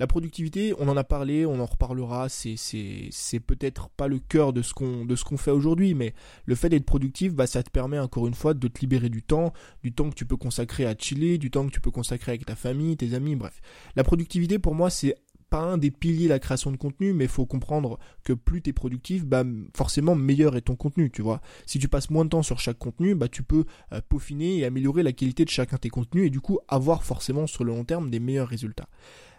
La 0.00 0.08
productivité, 0.08 0.74
on 0.78 0.88
en 0.88 0.96
a 0.96 1.04
parlé, 1.04 1.46
on 1.46 1.60
en 1.60 1.66
reparlera, 1.66 2.28
c'est, 2.28 2.56
c'est, 2.56 3.40
peut-être 3.40 3.90
pas 3.90 4.08
le 4.08 4.18
cœur 4.18 4.52
de 4.52 4.60
ce 4.60 4.74
qu'on, 4.74 5.36
fait 5.36 5.52
aujourd'hui, 5.52 5.94
mais 5.94 6.14
le 6.46 6.56
fait 6.56 6.68
d'être 6.68 6.84
productif, 6.84 7.32
bah, 7.32 7.46
ça 7.46 7.62
te 7.62 7.70
permet 7.70 8.00
encore 8.00 8.26
une 8.26 8.34
fois 8.34 8.54
de 8.54 8.66
te 8.68 8.80
libérer 8.80 9.08
du 9.08 9.22
temps, 9.22 9.52
du 9.84 9.92
temps 9.92 10.10
que 10.10 10.16
tu 10.16 10.26
peux 10.26 10.36
consacrer 10.36 10.84
à 10.84 10.96
chiller, 10.98 11.38
du 11.38 11.50
temps 11.52 11.64
que 11.66 11.72
tu 11.72 11.80
peux 11.80 11.92
consacrer 11.92 12.32
avec 12.32 12.44
ta 12.44 12.56
famille, 12.56 12.96
tes 12.96 13.14
amis, 13.14 13.36
bref. 13.36 13.60
La 13.94 14.02
productivité, 14.02 14.58
pour 14.58 14.74
moi, 14.74 14.90
c'est 14.90 15.14
un 15.52 15.78
des 15.78 15.90
piliers 15.90 16.24
de 16.24 16.30
la 16.30 16.38
création 16.38 16.72
de 16.72 16.76
contenu, 16.76 17.12
mais 17.12 17.24
il 17.24 17.30
faut 17.30 17.46
comprendre 17.46 17.98
que 18.24 18.32
plus 18.32 18.62
tu 18.62 18.70
es 18.70 18.72
productif, 18.72 19.24
bah, 19.24 19.44
forcément 19.76 20.14
meilleur 20.14 20.56
est 20.56 20.62
ton 20.62 20.76
contenu, 20.76 21.10
tu 21.10 21.22
vois. 21.22 21.40
Si 21.66 21.78
tu 21.78 21.88
passes 21.88 22.10
moins 22.10 22.24
de 22.24 22.30
temps 22.30 22.42
sur 22.42 22.58
chaque 22.60 22.78
contenu, 22.78 23.14
bah, 23.14 23.28
tu 23.28 23.42
peux 23.42 23.64
euh, 23.92 24.00
peaufiner 24.08 24.58
et 24.58 24.64
améliorer 24.64 25.02
la 25.02 25.12
qualité 25.12 25.44
de 25.44 25.50
chacun 25.50 25.76
de 25.76 25.80
tes 25.80 25.90
contenus 25.90 26.26
et 26.26 26.30
du 26.30 26.40
coup 26.40 26.58
avoir 26.68 27.04
forcément 27.04 27.46
sur 27.46 27.64
le 27.64 27.72
long 27.72 27.84
terme 27.84 28.10
des 28.10 28.20
meilleurs 28.20 28.48
résultats. 28.48 28.88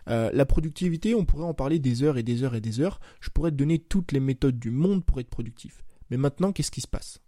Euh, 0.08 0.30
la 0.34 0.46
productivité, 0.46 1.16
on 1.16 1.26
pourrait 1.26 1.46
en 1.46 1.54
parler 1.54 1.80
des 1.80 2.04
heures 2.04 2.18
et 2.18 2.24
des 2.24 2.44
heures 2.44 2.56
et 2.56 2.62
des 2.62 2.80
heures. 2.80 3.00
Je 3.20 3.30
pourrais 3.30 3.52
te 3.52 3.56
donner 3.56 3.80
toutes 3.80 4.12
les 4.12 4.20
méthodes 4.20 4.60
du 4.60 4.72
monde 4.72 5.04
pour 5.04 5.20
être 5.20 5.30
productif. 5.30 5.84
Mais 6.10 6.18
maintenant, 6.18 6.52
qu'est-ce 6.52 6.72
qui 6.72 6.82
se 6.82 6.88
passe? 6.88 7.20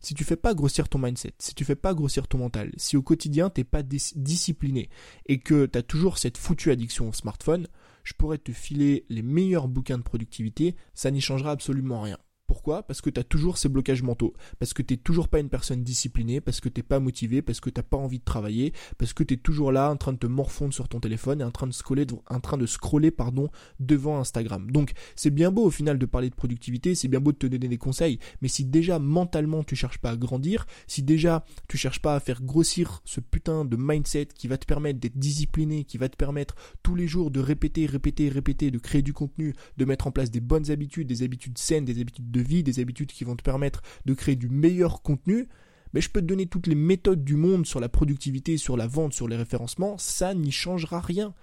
Si 0.00 0.14
tu 0.14 0.22
fais 0.22 0.36
pas 0.36 0.54
grossir 0.54 0.88
ton 0.88 0.98
mindset, 1.00 1.34
si 1.40 1.54
tu 1.54 1.64
fais 1.64 1.74
pas 1.74 1.92
grossir 1.92 2.28
ton 2.28 2.38
mental, 2.38 2.70
si 2.76 2.96
au 2.96 3.02
quotidien 3.02 3.50
t'es 3.50 3.64
pas 3.64 3.82
discipliné 3.82 4.90
et 5.26 5.40
que 5.40 5.66
tu 5.66 5.76
as 5.76 5.82
toujours 5.82 6.18
cette 6.18 6.38
foutue 6.38 6.70
addiction 6.70 7.08
au 7.08 7.12
smartphone, 7.12 7.66
je 8.08 8.14
pourrais 8.14 8.38
te 8.38 8.52
filer 8.52 9.04
les 9.10 9.20
meilleurs 9.20 9.68
bouquins 9.68 9.98
de 9.98 10.02
productivité, 10.02 10.76
ça 10.94 11.10
n'y 11.10 11.20
changera 11.20 11.50
absolument 11.50 12.00
rien. 12.00 12.16
Pourquoi? 12.48 12.82
Parce 12.82 13.02
que 13.02 13.10
tu 13.10 13.20
as 13.20 13.24
toujours 13.24 13.58
ces 13.58 13.68
blocages 13.68 14.02
mentaux, 14.02 14.32
parce 14.58 14.72
que 14.72 14.80
tu 14.80 14.94
n'es 14.94 14.98
toujours 14.98 15.28
pas 15.28 15.38
une 15.38 15.50
personne 15.50 15.84
disciplinée, 15.84 16.40
parce 16.40 16.60
que 16.60 16.70
tu 16.70 16.80
n'es 16.80 16.82
pas 16.82 16.98
motivé, 16.98 17.42
parce 17.42 17.60
que 17.60 17.68
tu 17.68 17.78
n'as 17.78 17.84
pas 17.84 17.98
envie 17.98 18.20
de 18.20 18.24
travailler, 18.24 18.72
parce 18.96 19.12
que 19.12 19.22
tu 19.22 19.34
es 19.34 19.36
toujours 19.36 19.70
là 19.70 19.90
en 19.90 19.96
train 19.96 20.14
de 20.14 20.18
te 20.18 20.26
morfondre 20.26 20.72
sur 20.72 20.88
ton 20.88 20.98
téléphone 20.98 21.42
et 21.42 21.44
en 21.44 21.50
train 21.50 21.66
de 21.66 21.72
scroller, 21.72 22.06
en 22.30 22.40
train 22.40 22.56
de 22.56 22.64
scroller 22.64 23.10
pardon, 23.10 23.50
devant 23.80 24.18
Instagram. 24.18 24.70
Donc 24.70 24.92
c'est 25.14 25.30
bien 25.30 25.50
beau 25.50 25.66
au 25.66 25.70
final 25.70 25.98
de 25.98 26.06
parler 26.06 26.30
de 26.30 26.34
productivité, 26.34 26.94
c'est 26.94 27.08
bien 27.08 27.20
beau 27.20 27.32
de 27.32 27.36
te 27.36 27.46
donner 27.46 27.68
des 27.68 27.76
conseils, 27.76 28.18
mais 28.40 28.48
si 28.48 28.64
déjà 28.64 28.98
mentalement 28.98 29.62
tu 29.62 29.76
cherches 29.76 29.98
pas 29.98 30.12
à 30.12 30.16
grandir, 30.16 30.66
si 30.86 31.02
déjà 31.02 31.44
tu 31.68 31.76
cherches 31.76 32.00
pas 32.00 32.14
à 32.14 32.20
faire 32.20 32.42
grossir 32.42 33.02
ce 33.04 33.20
putain 33.20 33.66
de 33.66 33.76
mindset 33.78 34.28
qui 34.34 34.48
va 34.48 34.56
te 34.56 34.64
permettre 34.64 35.00
d'être 35.00 35.18
discipliné, 35.18 35.84
qui 35.84 35.98
va 35.98 36.08
te 36.08 36.16
permettre 36.16 36.54
tous 36.82 36.94
les 36.94 37.08
jours 37.08 37.30
de 37.30 37.40
répéter, 37.40 37.84
répéter, 37.84 38.30
répéter, 38.30 38.70
de 38.70 38.78
créer 38.78 39.02
du 39.02 39.12
contenu, 39.12 39.52
de 39.76 39.84
mettre 39.84 40.06
en 40.06 40.12
place 40.12 40.30
des 40.30 40.40
bonnes 40.40 40.70
habitudes, 40.70 41.08
des 41.08 41.22
habitudes 41.22 41.58
saines, 41.58 41.84
des 41.84 42.00
habitudes 42.00 42.30
de 42.30 42.37
vie, 42.42 42.62
des 42.62 42.80
habitudes 42.80 43.12
qui 43.12 43.24
vont 43.24 43.36
te 43.36 43.42
permettre 43.42 43.82
de 44.04 44.14
créer 44.14 44.36
du 44.36 44.48
meilleur 44.48 45.02
contenu, 45.02 45.48
mais 45.92 46.00
je 46.00 46.10
peux 46.10 46.20
te 46.20 46.26
donner 46.26 46.46
toutes 46.46 46.66
les 46.66 46.74
méthodes 46.74 47.24
du 47.24 47.36
monde 47.36 47.66
sur 47.66 47.80
la 47.80 47.88
productivité, 47.88 48.56
sur 48.56 48.76
la 48.76 48.86
vente, 48.86 49.14
sur 49.14 49.28
les 49.28 49.36
référencements, 49.36 49.96
ça 49.98 50.34
n'y 50.34 50.52
changera 50.52 51.00
rien. 51.00 51.34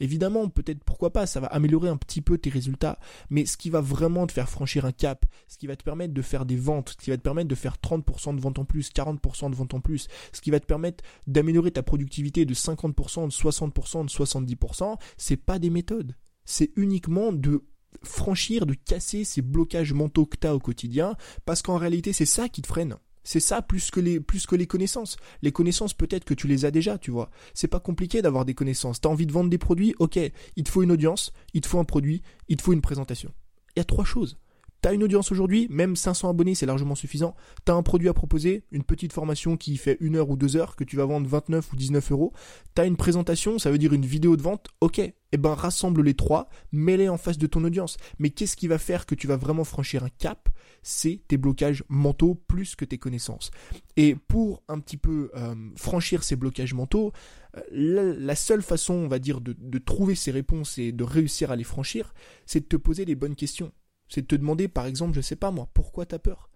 Évidemment, 0.00 0.48
peut-être 0.48 0.82
pourquoi 0.82 1.12
pas, 1.12 1.26
ça 1.26 1.38
va 1.38 1.46
améliorer 1.48 1.88
un 1.88 1.96
petit 1.96 2.22
peu 2.22 2.38
tes 2.38 2.50
résultats, 2.50 2.98
mais 3.30 3.46
ce 3.46 3.56
qui 3.56 3.70
va 3.70 3.80
vraiment 3.80 4.26
te 4.26 4.32
faire 4.32 4.48
franchir 4.48 4.84
un 4.84 4.92
cap, 4.92 5.26
ce 5.48 5.58
qui 5.58 5.66
va 5.66 5.76
te 5.76 5.84
permettre 5.84 6.14
de 6.14 6.22
faire 6.22 6.44
des 6.46 6.56
ventes, 6.56 6.96
ce 6.98 7.04
qui 7.04 7.10
va 7.10 7.16
te 7.16 7.22
permettre 7.22 7.48
de 7.48 7.54
faire 7.54 7.76
30% 7.76 8.34
de 8.34 8.40
ventes 8.40 8.58
en 8.58 8.64
plus, 8.64 8.90
40% 8.90 9.50
de 9.50 9.54
ventes 9.54 9.74
en 9.74 9.80
plus, 9.80 10.08
ce 10.32 10.40
qui 10.40 10.50
va 10.50 10.60
te 10.60 10.66
permettre 10.66 11.04
d'améliorer 11.26 11.70
ta 11.70 11.82
productivité 11.82 12.44
de 12.44 12.54
50%, 12.54 13.26
de 13.26 13.30
60%, 13.30 14.04
de 14.04 14.10
70%, 14.10 14.96
c'est 15.16 15.36
pas 15.36 15.58
des 15.58 15.70
méthodes. 15.70 16.16
C'est 16.44 16.72
uniquement 16.76 17.32
de 17.32 17.62
franchir, 18.02 18.66
de 18.66 18.74
casser 18.74 19.24
ces 19.24 19.42
blocages 19.42 19.92
mentaux 19.92 20.26
que 20.26 20.36
tu 20.36 20.46
as 20.46 20.54
au 20.54 20.58
quotidien, 20.58 21.16
parce 21.44 21.62
qu'en 21.62 21.76
réalité 21.76 22.12
c'est 22.12 22.26
ça 22.26 22.48
qui 22.48 22.62
te 22.62 22.66
freine. 22.66 22.96
C'est 23.24 23.40
ça 23.40 23.62
plus 23.62 23.90
que 23.90 24.00
les 24.00 24.20
plus 24.20 24.46
que 24.46 24.56
les 24.56 24.66
connaissances. 24.66 25.16
Les 25.42 25.52
connaissances 25.52 25.94
peut-être 25.94 26.24
que 26.24 26.34
tu 26.34 26.48
les 26.48 26.64
as 26.64 26.70
déjà, 26.70 26.98
tu 26.98 27.10
vois. 27.10 27.30
C'est 27.54 27.68
pas 27.68 27.80
compliqué 27.80 28.20
d'avoir 28.20 28.44
des 28.44 28.54
connaissances. 28.54 29.00
T'as 29.00 29.08
envie 29.08 29.26
de 29.26 29.32
vendre 29.32 29.50
des 29.50 29.58
produits, 29.58 29.94
ok. 29.98 30.18
Il 30.56 30.64
te 30.64 30.70
faut 30.70 30.82
une 30.82 30.90
audience, 30.92 31.32
il 31.54 31.60
te 31.60 31.68
faut 31.68 31.78
un 31.78 31.84
produit, 31.84 32.22
il 32.48 32.56
te 32.56 32.62
faut 32.62 32.72
une 32.72 32.82
présentation. 32.82 33.32
Il 33.76 33.78
y 33.78 33.82
a 33.82 33.84
trois 33.84 34.04
choses. 34.04 34.38
T'as 34.82 34.92
une 34.92 35.04
audience 35.04 35.30
aujourd'hui, 35.30 35.68
même 35.70 35.94
500 35.94 36.28
abonnés, 36.30 36.56
c'est 36.56 36.66
largement 36.66 36.96
suffisant. 36.96 37.36
T'as 37.64 37.74
un 37.74 37.84
produit 37.84 38.08
à 38.08 38.12
proposer, 38.12 38.64
une 38.72 38.82
petite 38.82 39.12
formation 39.12 39.56
qui 39.56 39.76
fait 39.76 39.96
une 40.00 40.16
heure 40.16 40.28
ou 40.28 40.36
deux 40.36 40.56
heures, 40.56 40.74
que 40.74 40.82
tu 40.82 40.96
vas 40.96 41.04
vendre 41.04 41.28
29 41.28 41.72
ou 41.72 41.76
19 41.76 42.10
euros. 42.10 42.32
T'as 42.74 42.84
une 42.84 42.96
présentation, 42.96 43.60
ça 43.60 43.70
veut 43.70 43.78
dire 43.78 43.92
une 43.92 44.04
vidéo 44.04 44.36
de 44.36 44.42
vente. 44.42 44.66
Ok, 44.80 44.98
eh 44.98 45.36
ben 45.36 45.54
rassemble 45.54 46.02
les 46.02 46.14
trois, 46.14 46.48
mets-les 46.72 47.08
en 47.08 47.16
face 47.16 47.38
de 47.38 47.46
ton 47.46 47.62
audience. 47.62 47.96
Mais 48.18 48.30
qu'est-ce 48.30 48.56
qui 48.56 48.66
va 48.66 48.76
faire 48.76 49.06
que 49.06 49.14
tu 49.14 49.28
vas 49.28 49.36
vraiment 49.36 49.62
franchir 49.62 50.02
un 50.02 50.08
cap? 50.18 50.48
C'est 50.82 51.20
tes 51.28 51.36
blocages 51.36 51.84
mentaux 51.88 52.34
plus 52.34 52.74
que 52.74 52.84
tes 52.84 52.98
connaissances. 52.98 53.52
Et 53.96 54.16
pour 54.16 54.64
un 54.66 54.80
petit 54.80 54.96
peu 54.96 55.30
euh, 55.36 55.54
franchir 55.76 56.24
ces 56.24 56.34
blocages 56.34 56.74
mentaux, 56.74 57.12
euh, 57.56 58.16
la, 58.18 58.34
seule 58.34 58.62
façon, 58.62 58.94
on 58.94 59.06
va 59.06 59.20
dire, 59.20 59.40
de, 59.40 59.54
de 59.56 59.78
trouver 59.78 60.16
ces 60.16 60.32
réponses 60.32 60.76
et 60.78 60.90
de 60.90 61.04
réussir 61.04 61.52
à 61.52 61.56
les 61.56 61.62
franchir, 61.62 62.14
c'est 62.46 62.60
de 62.60 62.66
te 62.66 62.76
poser 62.76 63.04
les 63.04 63.14
bonnes 63.14 63.36
questions. 63.36 63.70
C'est 64.12 64.20
de 64.20 64.26
te 64.26 64.36
demander, 64.36 64.68
par 64.68 64.84
exemple, 64.84 65.14
je 65.14 65.22
sais 65.22 65.36
pas 65.36 65.50
moi, 65.50 65.70
pourquoi 65.72 66.04
tu 66.04 66.14
as 66.14 66.18
peur? 66.18 66.50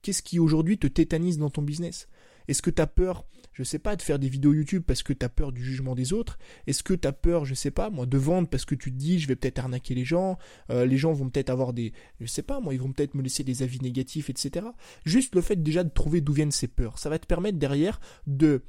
Qu'est-ce 0.00 0.22
qui 0.22 0.38
aujourd'hui 0.38 0.78
te 0.78 0.86
tétanise 0.86 1.36
dans 1.36 1.50
ton 1.50 1.60
business? 1.60 2.08
Est-ce 2.48 2.62
que 2.62 2.70
tu 2.70 2.80
as 2.80 2.86
peur, 2.86 3.26
je 3.52 3.62
sais 3.62 3.78
pas, 3.78 3.94
de 3.94 4.00
faire 4.00 4.18
des 4.18 4.30
vidéos 4.30 4.54
YouTube 4.54 4.84
parce 4.86 5.02
que 5.02 5.12
tu 5.12 5.22
as 5.22 5.28
peur 5.28 5.52
du 5.52 5.62
jugement 5.62 5.94
des 5.94 6.14
autres? 6.14 6.38
Est-ce 6.66 6.82
que 6.82 6.94
tu 6.94 7.06
as 7.06 7.12
peur, 7.12 7.44
je 7.44 7.52
sais 7.52 7.70
pas, 7.70 7.90
moi, 7.90 8.06
de 8.06 8.16
vendre 8.16 8.48
parce 8.48 8.64
que 8.64 8.74
tu 8.74 8.90
te 8.90 8.96
dis, 8.96 9.18
je 9.18 9.28
vais 9.28 9.36
peut-être 9.36 9.58
arnaquer 9.58 9.94
les 9.94 10.06
gens, 10.06 10.38
euh, 10.70 10.86
les 10.86 10.96
gens 10.96 11.12
vont 11.12 11.28
peut-être 11.28 11.50
avoir 11.50 11.74
des, 11.74 11.92
je 12.20 12.26
sais 12.26 12.42
pas, 12.42 12.60
moi, 12.60 12.72
ils 12.72 12.80
vont 12.80 12.90
peut-être 12.90 13.14
me 13.14 13.22
laisser 13.22 13.44
des 13.44 13.62
avis 13.62 13.80
négatifs, 13.80 14.30
etc. 14.30 14.66
Juste 15.04 15.34
le 15.34 15.42
fait 15.42 15.62
déjà 15.62 15.84
de 15.84 15.90
trouver 15.90 16.22
d'où 16.22 16.32
viennent 16.32 16.52
ces 16.52 16.68
peurs, 16.68 16.98
ça 16.98 17.10
va 17.10 17.18
te 17.18 17.26
permettre 17.26 17.58
derrière 17.58 18.00
de 18.26 18.62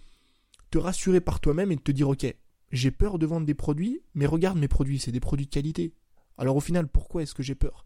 te 0.71 0.77
rassurer 0.77 1.21
par 1.21 1.39
toi-même 1.39 1.71
et 1.71 1.77
de 1.77 1.81
te 1.81 1.93
dire, 1.93 2.09
ok, 2.09 2.35
j'ai 2.73 2.91
peur 2.91 3.17
de 3.17 3.25
vendre 3.25 3.45
des 3.45 3.53
produits, 3.53 4.01
mais 4.13 4.25
regarde 4.25 4.59
mes 4.59 4.67
produits, 4.67 4.99
c'est 4.99 5.13
des 5.13 5.21
produits 5.21 5.45
de 5.45 5.51
qualité. 5.51 5.93
Alors 6.37 6.57
au 6.57 6.61
final, 6.61 6.89
pourquoi 6.89 7.23
est-ce 7.23 7.33
que 7.33 7.43
j'ai 7.43 7.55
peur? 7.55 7.85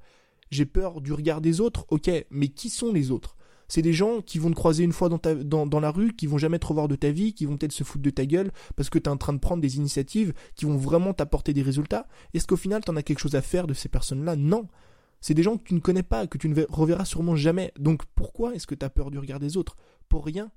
J'ai 0.49 0.65
peur 0.65 1.01
du 1.01 1.13
regard 1.13 1.41
des 1.41 1.61
autres, 1.61 1.85
ok, 1.89 2.09
mais 2.29 2.47
qui 2.47 2.69
sont 2.69 2.91
les 2.91 3.11
autres? 3.11 3.35
C'est 3.69 3.83
des 3.83 3.93
gens 3.93 4.21
qui 4.21 4.39
vont 4.39 4.49
te 4.49 4.55
croiser 4.55 4.83
une 4.83 4.91
fois 4.91 5.09
dans, 5.09 5.79
la 5.79 5.91
rue, 5.91 6.13
qui 6.13 6.25
vont 6.25 6.39
jamais 6.39 6.57
te 6.57 6.65
revoir 6.65 6.87
de 6.87 6.95
ta 6.95 7.11
vie, 7.11 7.33
qui 7.33 7.45
vont 7.45 7.55
peut-être 7.55 7.71
se 7.71 7.83
foutre 7.83 8.03
de 8.03 8.09
ta 8.09 8.25
gueule 8.25 8.51
parce 8.75 8.89
que 8.89 8.97
tu 8.97 9.05
es 9.05 9.09
en 9.09 9.17
train 9.17 9.31
de 9.31 9.37
prendre 9.37 9.61
des 9.61 9.77
initiatives 9.77 10.33
qui 10.55 10.65
vont 10.65 10.75
vraiment 10.75 11.13
t'apporter 11.13 11.53
des 11.53 11.61
résultats. 11.61 12.07
Est-ce 12.33 12.47
qu'au 12.47 12.57
final, 12.57 12.83
tu 12.83 12.89
en 12.89 12.95
as 12.95 13.03
quelque 13.03 13.19
chose 13.19 13.35
à 13.35 13.43
faire 13.43 13.67
de 13.67 13.75
ces 13.75 13.87
personnes-là? 13.87 14.35
Non. 14.35 14.67
C'est 15.21 15.35
des 15.35 15.43
gens 15.43 15.55
que 15.55 15.63
tu 15.63 15.75
ne 15.75 15.79
connais 15.79 16.01
pas, 16.01 16.25
que 16.25 16.39
tu 16.39 16.49
ne 16.49 16.65
reverras 16.67 17.05
sûrement 17.05 17.35
jamais. 17.35 17.71
Donc 17.77 18.03
pourquoi 18.15 18.55
est-ce 18.55 18.65
que 18.65 18.73
tu 18.73 18.83
as 18.83 18.89
peur 18.89 19.11
du 19.11 19.19
regard 19.19 19.39
des 19.39 19.55
autres? 19.55 19.77
Pour 20.07 20.25
rien. 20.25 20.49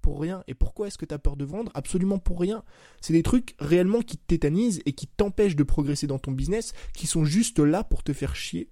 Pour 0.00 0.18
rien. 0.18 0.42
Et 0.48 0.54
pourquoi 0.54 0.86
est-ce 0.86 0.96
que 0.96 1.04
tu 1.04 1.14
as 1.14 1.18
peur 1.18 1.36
de 1.36 1.44
vendre? 1.44 1.70
Absolument 1.74 2.18
pour 2.18 2.40
rien. 2.40 2.64
C'est 3.02 3.12
des 3.12 3.22
trucs 3.22 3.54
réellement 3.58 4.00
qui 4.00 4.16
te 4.16 4.24
tétanisent 4.26 4.80
et 4.86 4.94
qui 4.94 5.06
t'empêchent 5.06 5.56
de 5.56 5.64
progresser 5.64 6.06
dans 6.06 6.18
ton 6.18 6.32
business, 6.32 6.72
qui 6.94 7.06
sont 7.06 7.26
juste 7.26 7.58
là 7.58 7.84
pour 7.84 8.02
te 8.02 8.14
faire 8.14 8.34
chier 8.34 8.70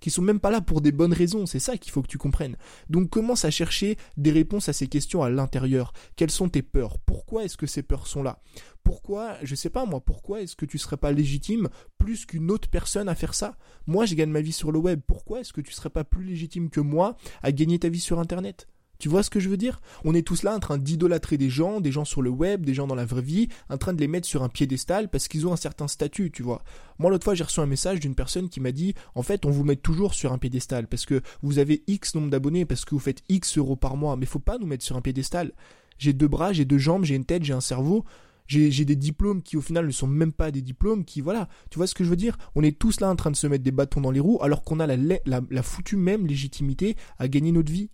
qui 0.00 0.10
sont 0.10 0.22
même 0.22 0.40
pas 0.40 0.50
là 0.50 0.60
pour 0.60 0.80
des 0.80 0.92
bonnes 0.92 1.12
raisons, 1.12 1.46
c'est 1.46 1.58
ça 1.58 1.76
qu'il 1.76 1.92
faut 1.92 2.02
que 2.02 2.08
tu 2.08 2.18
comprennes. 2.18 2.56
Donc 2.88 3.10
commence 3.10 3.44
à 3.44 3.50
chercher 3.50 3.96
des 4.16 4.30
réponses 4.30 4.68
à 4.68 4.72
ces 4.72 4.86
questions 4.86 5.22
à 5.22 5.30
l'intérieur. 5.30 5.92
Quelles 6.16 6.30
sont 6.30 6.48
tes 6.48 6.62
peurs? 6.62 6.98
Pourquoi 6.98 7.44
est-ce 7.44 7.56
que 7.56 7.66
ces 7.66 7.82
peurs 7.82 8.06
sont 8.06 8.22
là? 8.22 8.40
Pourquoi, 8.82 9.36
je 9.42 9.54
sais 9.54 9.70
pas 9.70 9.84
moi, 9.84 10.00
pourquoi 10.00 10.40
est-ce 10.40 10.56
que 10.56 10.66
tu 10.66 10.78
serais 10.78 10.96
pas 10.96 11.12
légitime 11.12 11.68
plus 11.98 12.24
qu'une 12.24 12.50
autre 12.50 12.68
personne 12.68 13.08
à 13.08 13.14
faire 13.14 13.34
ça? 13.34 13.56
Moi, 13.86 14.06
je 14.06 14.14
gagne 14.14 14.30
ma 14.30 14.40
vie 14.40 14.52
sur 14.52 14.72
le 14.72 14.78
web. 14.78 15.00
Pourquoi 15.06 15.40
est-ce 15.40 15.52
que 15.52 15.60
tu 15.60 15.72
serais 15.72 15.90
pas 15.90 16.04
plus 16.04 16.24
légitime 16.24 16.70
que 16.70 16.80
moi 16.80 17.16
à 17.42 17.52
gagner 17.52 17.78
ta 17.78 17.88
vie 17.88 18.00
sur 18.00 18.18
internet? 18.18 18.66
Tu 19.00 19.08
vois 19.08 19.24
ce 19.24 19.30
que 19.30 19.40
je 19.40 19.48
veux 19.48 19.56
dire? 19.56 19.80
On 20.04 20.14
est 20.14 20.24
tous 20.24 20.44
là 20.44 20.54
en 20.54 20.60
train 20.60 20.78
d'idolâtrer 20.78 21.38
des 21.38 21.50
gens, 21.50 21.80
des 21.80 21.90
gens 21.90 22.04
sur 22.04 22.22
le 22.22 22.30
web, 22.30 22.64
des 22.64 22.74
gens 22.74 22.86
dans 22.86 22.94
la 22.94 23.04
vraie 23.04 23.22
vie, 23.22 23.48
en 23.68 23.78
train 23.78 23.92
de 23.92 24.00
les 24.00 24.06
mettre 24.06 24.28
sur 24.28 24.44
un 24.44 24.48
piédestal 24.48 25.08
parce 25.08 25.26
qu'ils 25.26 25.46
ont 25.46 25.52
un 25.52 25.56
certain 25.56 25.88
statut, 25.88 26.30
tu 26.30 26.44
vois. 26.44 26.62
Moi 26.98 27.10
l'autre 27.10 27.24
fois 27.24 27.34
j'ai 27.34 27.42
reçu 27.42 27.58
un 27.58 27.66
message 27.66 27.98
d'une 27.98 28.14
personne 28.14 28.48
qui 28.48 28.60
m'a 28.60 28.72
dit 28.72 28.94
en 29.14 29.22
fait 29.22 29.44
on 29.46 29.50
vous 29.50 29.64
met 29.64 29.76
toujours 29.76 30.14
sur 30.14 30.32
un 30.32 30.38
piédestal 30.38 30.86
parce 30.86 31.06
que 31.06 31.22
vous 31.42 31.58
avez 31.58 31.82
X 31.88 32.14
nombre 32.14 32.30
d'abonnés, 32.30 32.66
parce 32.66 32.84
que 32.84 32.94
vous 32.94 33.00
faites 33.00 33.22
X 33.28 33.58
euros 33.58 33.76
par 33.76 33.96
mois, 33.96 34.16
mais 34.16 34.26
faut 34.26 34.38
pas 34.38 34.58
nous 34.58 34.66
mettre 34.66 34.84
sur 34.84 34.96
un 34.96 35.00
piédestal. 35.00 35.52
J'ai 35.98 36.12
deux 36.12 36.28
bras, 36.28 36.52
j'ai 36.52 36.64
deux 36.64 36.78
jambes, 36.78 37.04
j'ai 37.04 37.16
une 37.16 37.24
tête, 37.24 37.42
j'ai 37.42 37.54
un 37.54 37.60
cerveau. 37.60 38.04
J'ai 38.46 38.84
des 38.84 38.96
diplômes 38.96 39.42
qui 39.42 39.56
au 39.56 39.60
final 39.60 39.86
ne 39.86 39.92
sont 39.92 40.08
même 40.08 40.32
pas 40.32 40.50
des 40.50 40.60
diplômes, 40.60 41.04
qui 41.04 41.20
voilà, 41.20 41.48
tu 41.70 41.78
vois 41.78 41.86
ce 41.86 41.94
que 41.94 42.02
je 42.02 42.10
veux 42.10 42.16
dire? 42.16 42.36
On 42.56 42.64
est 42.64 42.76
tous 42.76 42.98
là 42.98 43.08
en 43.08 43.14
train 43.14 43.30
de 43.30 43.36
se 43.36 43.46
mettre 43.46 43.62
des 43.62 43.70
bâtons 43.70 44.00
dans 44.00 44.10
les 44.10 44.18
roues 44.18 44.40
alors 44.42 44.64
qu'on 44.64 44.80
a 44.80 44.88
la, 44.88 44.96
la, 44.96 45.40
la 45.48 45.62
foutue 45.62 45.94
même 45.94 46.26
légitimité 46.26 46.96
à 47.20 47.28
gagner 47.28 47.52
notre 47.52 47.70
vie. 47.70 47.90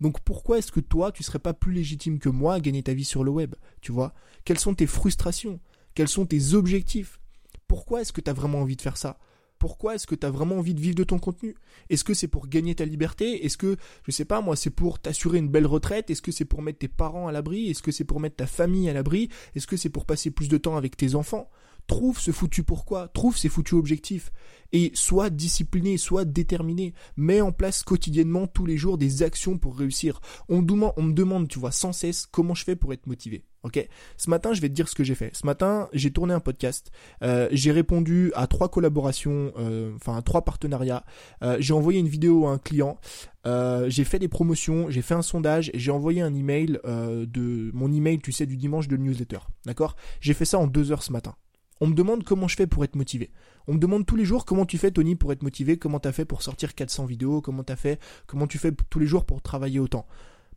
Donc 0.00 0.20
pourquoi 0.20 0.58
est-ce 0.58 0.72
que 0.72 0.80
toi, 0.80 1.12
tu 1.12 1.22
serais 1.22 1.38
pas 1.38 1.54
plus 1.54 1.72
légitime 1.72 2.18
que 2.18 2.28
moi 2.28 2.54
à 2.54 2.60
gagner 2.60 2.82
ta 2.82 2.94
vie 2.94 3.04
sur 3.04 3.24
le 3.24 3.30
web 3.30 3.54
Tu 3.80 3.92
vois? 3.92 4.12
Quelles 4.44 4.58
sont 4.58 4.74
tes 4.74 4.86
frustrations? 4.86 5.60
Quels 5.94 6.08
sont 6.08 6.26
tes 6.26 6.54
objectifs? 6.54 7.20
Pourquoi 7.68 8.02
est-ce 8.02 8.12
que 8.12 8.20
tu 8.20 8.30
as 8.30 8.34
vraiment 8.34 8.60
envie 8.60 8.76
de 8.76 8.82
faire 8.82 8.96
ça? 8.96 9.18
Pourquoi 9.58 9.94
est-ce 9.94 10.06
que 10.06 10.14
tu 10.14 10.26
as 10.26 10.30
vraiment 10.30 10.56
envie 10.56 10.74
de 10.74 10.80
vivre 10.80 10.96
de 10.96 11.04
ton 11.04 11.18
contenu? 11.18 11.54
Est-ce 11.88 12.04
que 12.04 12.12
c'est 12.12 12.28
pour 12.28 12.48
gagner 12.48 12.74
ta 12.74 12.84
liberté? 12.84 13.46
Est-ce 13.46 13.56
que, 13.56 13.76
je 14.02 14.10
sais 14.10 14.24
pas 14.24 14.40
moi, 14.40 14.56
c'est 14.56 14.68
pour 14.68 14.98
t'assurer 14.98 15.38
une 15.38 15.48
belle 15.48 15.66
retraite? 15.66 16.10
Est-ce 16.10 16.20
que 16.20 16.32
c'est 16.32 16.44
pour 16.44 16.60
mettre 16.60 16.80
tes 16.80 16.88
parents 16.88 17.28
à 17.28 17.32
l'abri? 17.32 17.70
Est-ce 17.70 17.82
que 17.82 17.92
c'est 17.92 18.04
pour 18.04 18.20
mettre 18.20 18.36
ta 18.36 18.46
famille 18.46 18.90
à 18.90 18.92
l'abri? 18.92 19.30
Est-ce 19.54 19.66
que 19.66 19.76
c'est 19.76 19.88
pour 19.88 20.04
passer 20.04 20.30
plus 20.30 20.48
de 20.48 20.58
temps 20.58 20.76
avec 20.76 20.96
tes 20.96 21.14
enfants? 21.14 21.48
Trouve 21.86 22.18
ce 22.18 22.30
foutu 22.30 22.62
pourquoi, 22.62 23.08
trouve 23.08 23.36
ces 23.36 23.50
foutus 23.50 23.78
objectifs 23.78 24.32
et 24.72 24.90
sois 24.94 25.30
discipliné, 25.30 25.98
sois 25.98 26.24
déterminé. 26.24 26.94
Mets 27.16 27.40
en 27.40 27.52
place 27.52 27.82
quotidiennement 27.82 28.46
tous 28.46 28.66
les 28.66 28.76
jours 28.76 28.98
des 28.98 29.22
actions 29.22 29.56
pour 29.58 29.76
réussir. 29.76 30.20
On, 30.48 30.62
me 30.62 31.12
demande, 31.12 31.46
tu 31.48 31.58
vois, 31.58 31.70
sans 31.70 31.92
cesse 31.92 32.26
comment 32.26 32.54
je 32.54 32.64
fais 32.64 32.74
pour 32.74 32.92
être 32.92 33.06
motivé. 33.06 33.44
Ok? 33.62 33.86
Ce 34.16 34.28
matin, 34.28 34.52
je 34.52 34.60
vais 34.60 34.68
te 34.68 34.74
dire 34.74 34.88
ce 34.88 34.94
que 34.94 35.04
j'ai 35.04 35.14
fait. 35.14 35.30
Ce 35.34 35.46
matin, 35.46 35.88
j'ai 35.92 36.10
tourné 36.10 36.34
un 36.34 36.40
podcast. 36.40 36.90
Euh, 37.22 37.48
j'ai 37.52 37.70
répondu 37.70 38.32
à 38.34 38.46
trois 38.46 38.68
collaborations, 38.68 39.52
euh, 39.58 39.94
enfin 39.94 40.16
à 40.16 40.22
trois 40.22 40.42
partenariats. 40.42 41.04
Euh, 41.42 41.56
j'ai 41.60 41.72
envoyé 41.72 42.00
une 42.00 42.08
vidéo 42.08 42.46
à 42.46 42.50
un 42.50 42.58
client. 42.58 42.98
j'ai 43.44 44.04
fait 44.04 44.18
des 44.18 44.28
promotions. 44.28 44.90
J'ai 44.90 45.02
fait 45.02 45.14
un 45.14 45.22
sondage. 45.22 45.70
J'ai 45.74 45.90
envoyé 45.92 46.20
un 46.20 46.34
email 46.34 46.80
de 46.84 47.70
mon 47.74 47.92
email, 47.92 48.18
tu 48.18 48.32
sais, 48.32 48.46
du 48.46 48.56
dimanche 48.56 48.88
de 48.88 48.96
newsletter. 48.96 49.40
D'accord? 49.66 49.94
J'ai 50.20 50.34
fait 50.34 50.46
ça 50.46 50.58
en 50.58 50.66
deux 50.66 50.90
heures 50.90 51.02
ce 51.02 51.12
matin. 51.12 51.36
On 51.80 51.88
me 51.88 51.94
demande 51.94 52.24
comment 52.24 52.48
je 52.48 52.56
fais 52.56 52.66
pour 52.66 52.84
être 52.84 52.96
motivé. 52.96 53.30
On 53.66 53.74
me 53.74 53.78
demande 53.78 54.06
tous 54.06 54.16
les 54.16 54.24
jours 54.24 54.44
comment 54.44 54.66
tu 54.66 54.78
fais 54.78 54.90
Tony 54.90 55.16
pour 55.16 55.32
être 55.32 55.42
motivé, 55.42 55.76
comment 55.76 56.00
tu 56.00 56.08
as 56.08 56.12
fait 56.12 56.24
pour 56.24 56.42
sortir 56.42 56.74
400 56.74 57.06
vidéos, 57.06 57.40
comment 57.40 57.64
tu 57.64 57.74
fait, 57.76 58.00
comment 58.26 58.46
tu 58.46 58.58
fais 58.58 58.72
tous 58.90 58.98
les 58.98 59.06
jours 59.06 59.24
pour 59.24 59.42
travailler 59.42 59.80
autant. 59.80 60.06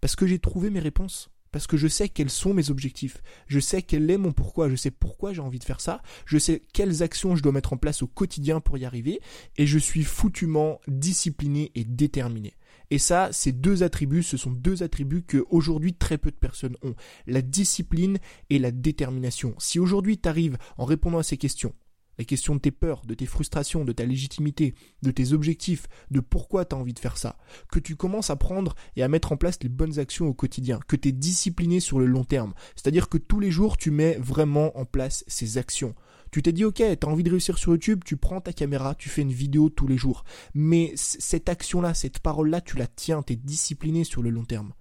Parce 0.01 0.15
que 0.15 0.27
j'ai 0.27 0.39
trouvé 0.39 0.69
mes 0.69 0.79
réponses. 0.79 1.29
Parce 1.51 1.65
que 1.65 1.77
je 1.77 1.87
sais 1.87 2.09
quels 2.09 2.29
sont 2.29 2.53
mes 2.53 2.69
objectifs. 2.69 3.23
Je 3.47 3.59
sais 3.59 3.81
quel 3.81 4.09
est 4.11 4.17
mon 4.17 4.31
pourquoi. 4.31 4.69
Je 4.69 4.75
sais 4.75 4.91
pourquoi 4.91 5.33
j'ai 5.33 5.41
envie 5.41 5.59
de 5.59 5.63
faire 5.63 5.81
ça. 5.81 6.01
Je 6.25 6.37
sais 6.37 6.63
quelles 6.73 7.01
actions 7.01 7.35
je 7.35 7.41
dois 7.41 7.51
mettre 7.51 7.73
en 7.73 7.77
place 7.77 8.03
au 8.03 8.07
quotidien 8.07 8.59
pour 8.59 8.77
y 8.77 8.85
arriver. 8.85 9.21
Et 9.55 9.65
je 9.65 9.79
suis 9.79 10.03
foutument 10.03 10.79
discipliné 10.87 11.71
et 11.73 11.83
déterminé. 11.83 12.53
Et 12.89 12.99
ça, 12.99 13.29
ces 13.31 13.51
deux 13.51 13.83
attributs, 13.83 14.23
ce 14.23 14.37
sont 14.37 14.51
deux 14.51 14.83
attributs 14.83 15.23
que 15.23 15.45
aujourd'hui 15.49 15.93
très 15.93 16.17
peu 16.17 16.31
de 16.31 16.35
personnes 16.35 16.77
ont. 16.83 16.95
La 17.25 17.41
discipline 17.41 18.17
et 18.49 18.59
la 18.59 18.71
détermination. 18.71 19.55
Si 19.57 19.79
aujourd'hui 19.79 20.17
tu 20.17 20.29
arrives 20.29 20.57
en 20.77 20.85
répondant 20.85 21.19
à 21.19 21.23
ces 21.23 21.37
questions, 21.37 21.73
les 22.17 22.25
questions 22.25 22.55
de 22.55 22.59
tes 22.59 22.71
peurs, 22.71 23.05
de 23.05 23.13
tes 23.13 23.25
frustrations, 23.25 23.85
de 23.85 23.91
ta 23.91 24.05
légitimité, 24.05 24.73
de 25.03 25.11
tes 25.11 25.33
objectifs, 25.33 25.87
de 26.11 26.19
pourquoi 26.19 26.65
tu 26.65 26.75
as 26.75 26.79
envie 26.79 26.93
de 26.93 26.99
faire 26.99 27.17
ça, 27.17 27.37
que 27.71 27.79
tu 27.79 27.95
commences 27.95 28.29
à 28.29 28.35
prendre 28.35 28.75
et 28.95 29.03
à 29.03 29.07
mettre 29.07 29.31
en 29.31 29.37
place 29.37 29.59
les 29.61 29.69
bonnes 29.69 29.99
actions 29.99 30.27
au 30.27 30.33
quotidien, 30.33 30.79
que 30.87 30.95
tu 30.95 31.09
es 31.09 31.11
discipliné 31.11 31.79
sur 31.79 31.99
le 31.99 32.05
long 32.05 32.23
terme, 32.23 32.53
c'est-à-dire 32.75 33.09
que 33.09 33.17
tous 33.17 33.39
les 33.39 33.51
jours 33.51 33.77
tu 33.77 33.91
mets 33.91 34.17
vraiment 34.19 34.77
en 34.77 34.85
place 34.85 35.23
ces 35.27 35.57
actions. 35.57 35.93
Tu 36.31 36.41
t'es 36.41 36.51
dit, 36.51 36.65
ok, 36.65 36.81
t'as 36.99 37.07
envie 37.07 37.23
de 37.23 37.31
réussir 37.31 37.57
sur 37.57 37.71
YouTube, 37.71 38.01
tu 38.05 38.17
prends 38.17 38.41
ta 38.41 38.53
caméra, 38.53 38.95
tu 38.95 39.09
fais 39.09 39.21
une 39.21 39.31
vidéo 39.31 39.69
tous 39.69 39.87
les 39.87 39.97
jours. 39.97 40.23
Mais 40.53 40.93
cette 40.95 41.49
action-là, 41.49 41.93
cette 41.93 42.19
parole-là, 42.19 42.61
tu 42.61 42.77
la 42.77 42.87
tiens, 42.87 43.21
t'es 43.21 43.35
discipliné 43.35 44.03
sur 44.03 44.21
le 44.21 44.29
long 44.29 44.45
terme. 44.45 44.73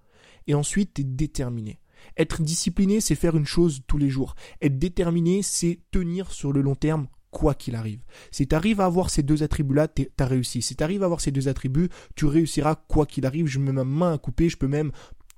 Et 0.47 0.53
ensuite, 0.53 0.95
t'es 0.95 1.03
déterminé. 1.03 1.79
Être 2.17 2.41
discipliné, 2.41 3.01
c'est 3.01 3.15
faire 3.15 3.35
une 3.35 3.45
chose 3.45 3.81
tous 3.87 3.97
les 3.97 4.09
jours. 4.09 4.35
Être 4.61 4.79
déterminé, 4.79 5.41
c'est 5.41 5.79
tenir 5.91 6.31
sur 6.31 6.53
le 6.53 6.61
long 6.61 6.75
terme 6.75 7.07
quoi 7.31 7.53
qu'il 7.53 7.75
arrive. 7.75 7.99
Si 8.31 8.47
tu 8.47 8.55
arrives 8.55 8.81
à 8.81 8.85
avoir 8.85 9.09
ces 9.09 9.23
deux 9.23 9.43
attributs-là, 9.43 9.87
tu 9.87 10.09
as 10.17 10.25
réussi. 10.25 10.61
Si 10.61 10.75
tu 10.75 10.83
arrives 10.83 11.03
à 11.03 11.05
avoir 11.05 11.21
ces 11.21 11.31
deux 11.31 11.47
attributs, 11.47 11.89
tu 12.15 12.25
réussiras 12.25 12.75
quoi 12.75 13.05
qu'il 13.05 13.25
arrive. 13.25 13.47
Je 13.47 13.59
mets 13.59 13.71
ma 13.71 13.83
main 13.83 14.13
à 14.13 14.17
couper, 14.17 14.49
je 14.49 14.57
peux 14.57 14.67
même 14.67 14.91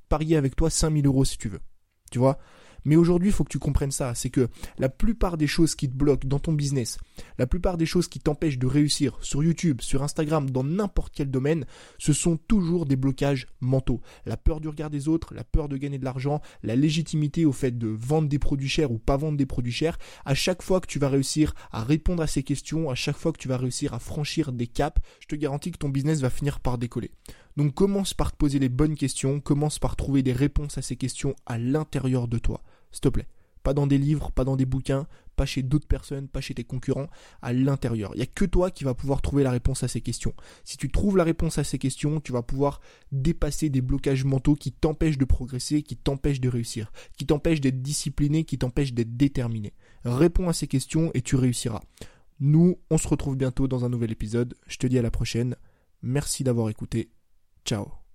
parier 0.08 0.38
avec 0.38 0.56
toi 0.56 0.70
5000 0.70 1.06
euros 1.06 1.26
si 1.26 1.38
tu 1.38 1.50
veux. 1.50 1.60
Tu 2.12 2.20
vois? 2.20 2.40
Mais 2.86 2.96
aujourd'hui, 2.96 3.30
il 3.30 3.34
faut 3.34 3.44
que 3.44 3.52
tu 3.52 3.60
comprennes 3.60 3.92
ça. 3.92 4.16
C'est 4.16 4.30
que 4.30 4.50
la 4.78 4.90
plupart 4.90 5.38
des 5.38 5.48
choses 5.48 5.76
qui 5.76 5.90
te 5.90 5.96
bloquent 5.96 6.28
dans 6.28 6.40
ton 6.40 6.54
business, 6.54 6.98
la 7.38 7.48
plupart 7.48 7.78
des 7.78 7.86
choses 7.86 8.08
qui 8.08 8.20
t'empêchent 8.20 8.60
de 8.60 8.68
réussir 8.68 9.18
sur 9.22 9.44
YouTube, 9.44 9.82
sur 9.82 10.04
Instagram, 10.04 10.50
dans 10.50 10.64
n'importe 10.64 11.14
quel 11.16 11.32
domaine, 11.32 11.66
ce 11.98 12.14
sont 12.14 12.38
toujours 12.38 12.86
des 12.86 12.96
blocages 12.96 13.48
mentaux. 13.62 14.02
La 14.26 14.38
peur 14.38 14.60
du 14.60 14.68
regard 14.68 14.90
des 14.90 15.08
autres, 15.08 15.34
la 15.34 15.44
peur 15.44 15.70
de 15.70 15.78
gagner 15.78 15.98
de 15.98 16.06
l'argent, 16.06 16.42
la 16.64 16.76
légitimité 16.76 17.46
au 17.46 17.52
fait 17.52 17.78
de 17.78 17.88
vendre 17.88 18.30
des 18.30 18.40
produits 18.40 18.70
chers 18.70 18.92
ou 18.92 18.98
pas 18.98 19.18
vendre 19.18 19.38
des 19.38 19.46
produits 19.46 19.72
chers. 19.72 19.98
À 20.26 20.34
chaque 20.34 20.62
fois 20.62 20.80
que 20.80 20.88
tu 20.88 21.00
vas 21.00 21.10
réussir 21.10 21.54
à 21.72 21.84
répondre 21.84 22.24
à 22.24 22.28
ces 22.28 22.44
questions, 22.44 22.90
à 22.90 22.96
chaque 22.96 23.18
fois 23.18 23.32
que 23.32 23.38
tu 23.38 23.48
vas 23.48 23.58
réussir 23.58 23.94
à 23.94 24.00
franchir 24.00 24.52
des 24.52 24.68
caps, 24.68 25.02
je 25.20 25.28
te 25.28 25.36
garantis 25.36 25.72
que 25.72 25.78
ton 25.78 25.90
business 25.90 26.22
va 26.22 26.30
finir 26.30 26.60
par 26.60 26.78
décoller. 26.78 27.12
Donc 27.58 27.74
commence 27.74 28.14
par 28.14 28.32
te 28.32 28.38
poser 28.38 28.60
les 28.60 28.70
bonnes 28.70 28.96
questions, 28.96 29.40
commence 29.40 29.80
par 29.80 29.96
trouver 29.96 30.24
des 30.24 30.34
réponses 30.34 30.78
à 30.78 30.82
ces 30.82 30.96
questions 30.96 31.36
à 31.46 31.58
l'intérieur 31.58 32.28
de 32.28 32.38
toi. 32.38 32.64
S'il 32.92 33.02
te 33.02 33.10
plaît. 33.10 33.28
Pas 33.64 33.74
dans 33.74 33.88
des 33.88 33.98
livres, 33.98 34.32
pas 34.32 34.46
dans 34.46 34.56
des 34.56 34.66
bouquins, 34.66 35.06
pas 35.36 35.46
chez 35.46 35.64
d'autres 35.64 35.88
personnes, 35.88 36.28
pas 36.28 36.42
chez 36.42 36.54
tes 36.54 36.64
concurrents, 36.64 37.08
à 37.42 37.54
l'intérieur. 37.54 38.12
Il 38.14 38.18
n'y 38.18 38.24
a 38.24 38.26
que 38.26 38.46
toi 38.46 38.72
qui 38.72 38.84
va 38.84 38.94
pouvoir 38.94 39.22
trouver 39.22 39.44
la 39.44 39.52
réponse 39.52 39.84
à 39.84 39.88
ces 39.88 40.02
questions. 40.02 40.34
Si 40.64 40.78
tu 40.78 40.90
trouves 40.90 41.18
la 41.18 41.24
réponse 41.24 41.58
à 41.58 41.64
ces 41.64 41.78
questions, 41.78 42.20
tu 42.22 42.32
vas 42.32 42.42
pouvoir 42.42 42.80
dépasser 43.12 43.70
des 43.70 43.82
blocages 43.82 44.24
mentaux 44.24 44.56
qui 44.56 44.72
t'empêchent 44.72 45.18
de 45.18 45.26
progresser, 45.26 45.82
qui 45.82 45.98
t'empêchent 45.98 46.42
de 46.42 46.50
réussir, 46.50 46.92
qui 47.18 47.26
t'empêchent 47.26 47.62
d'être 47.62 47.82
discipliné, 47.82 48.44
qui 48.44 48.58
t'empêchent 48.58 48.94
d'être 48.94 49.18
déterminé. 49.18 49.74
Réponds 50.04 50.50
à 50.50 50.54
ces 50.54 50.68
questions 50.68 51.12
et 51.14 51.22
tu 51.22 51.36
réussiras. 51.36 51.82
Nous, 52.40 52.80
on 52.90 52.98
se 52.98 53.08
retrouve 53.08 53.36
bientôt 53.36 53.68
dans 53.68 53.84
un 53.84 53.90
nouvel 53.90 54.12
épisode. 54.12 54.56
Je 54.68 54.78
te 54.78 54.88
dis 54.88 54.98
à 54.98 55.02
la 55.02 55.12
prochaine. 55.12 55.56
Merci 56.02 56.44
d'avoir 56.44 56.70
écouté. 56.70 57.12
Ciao 57.66 58.09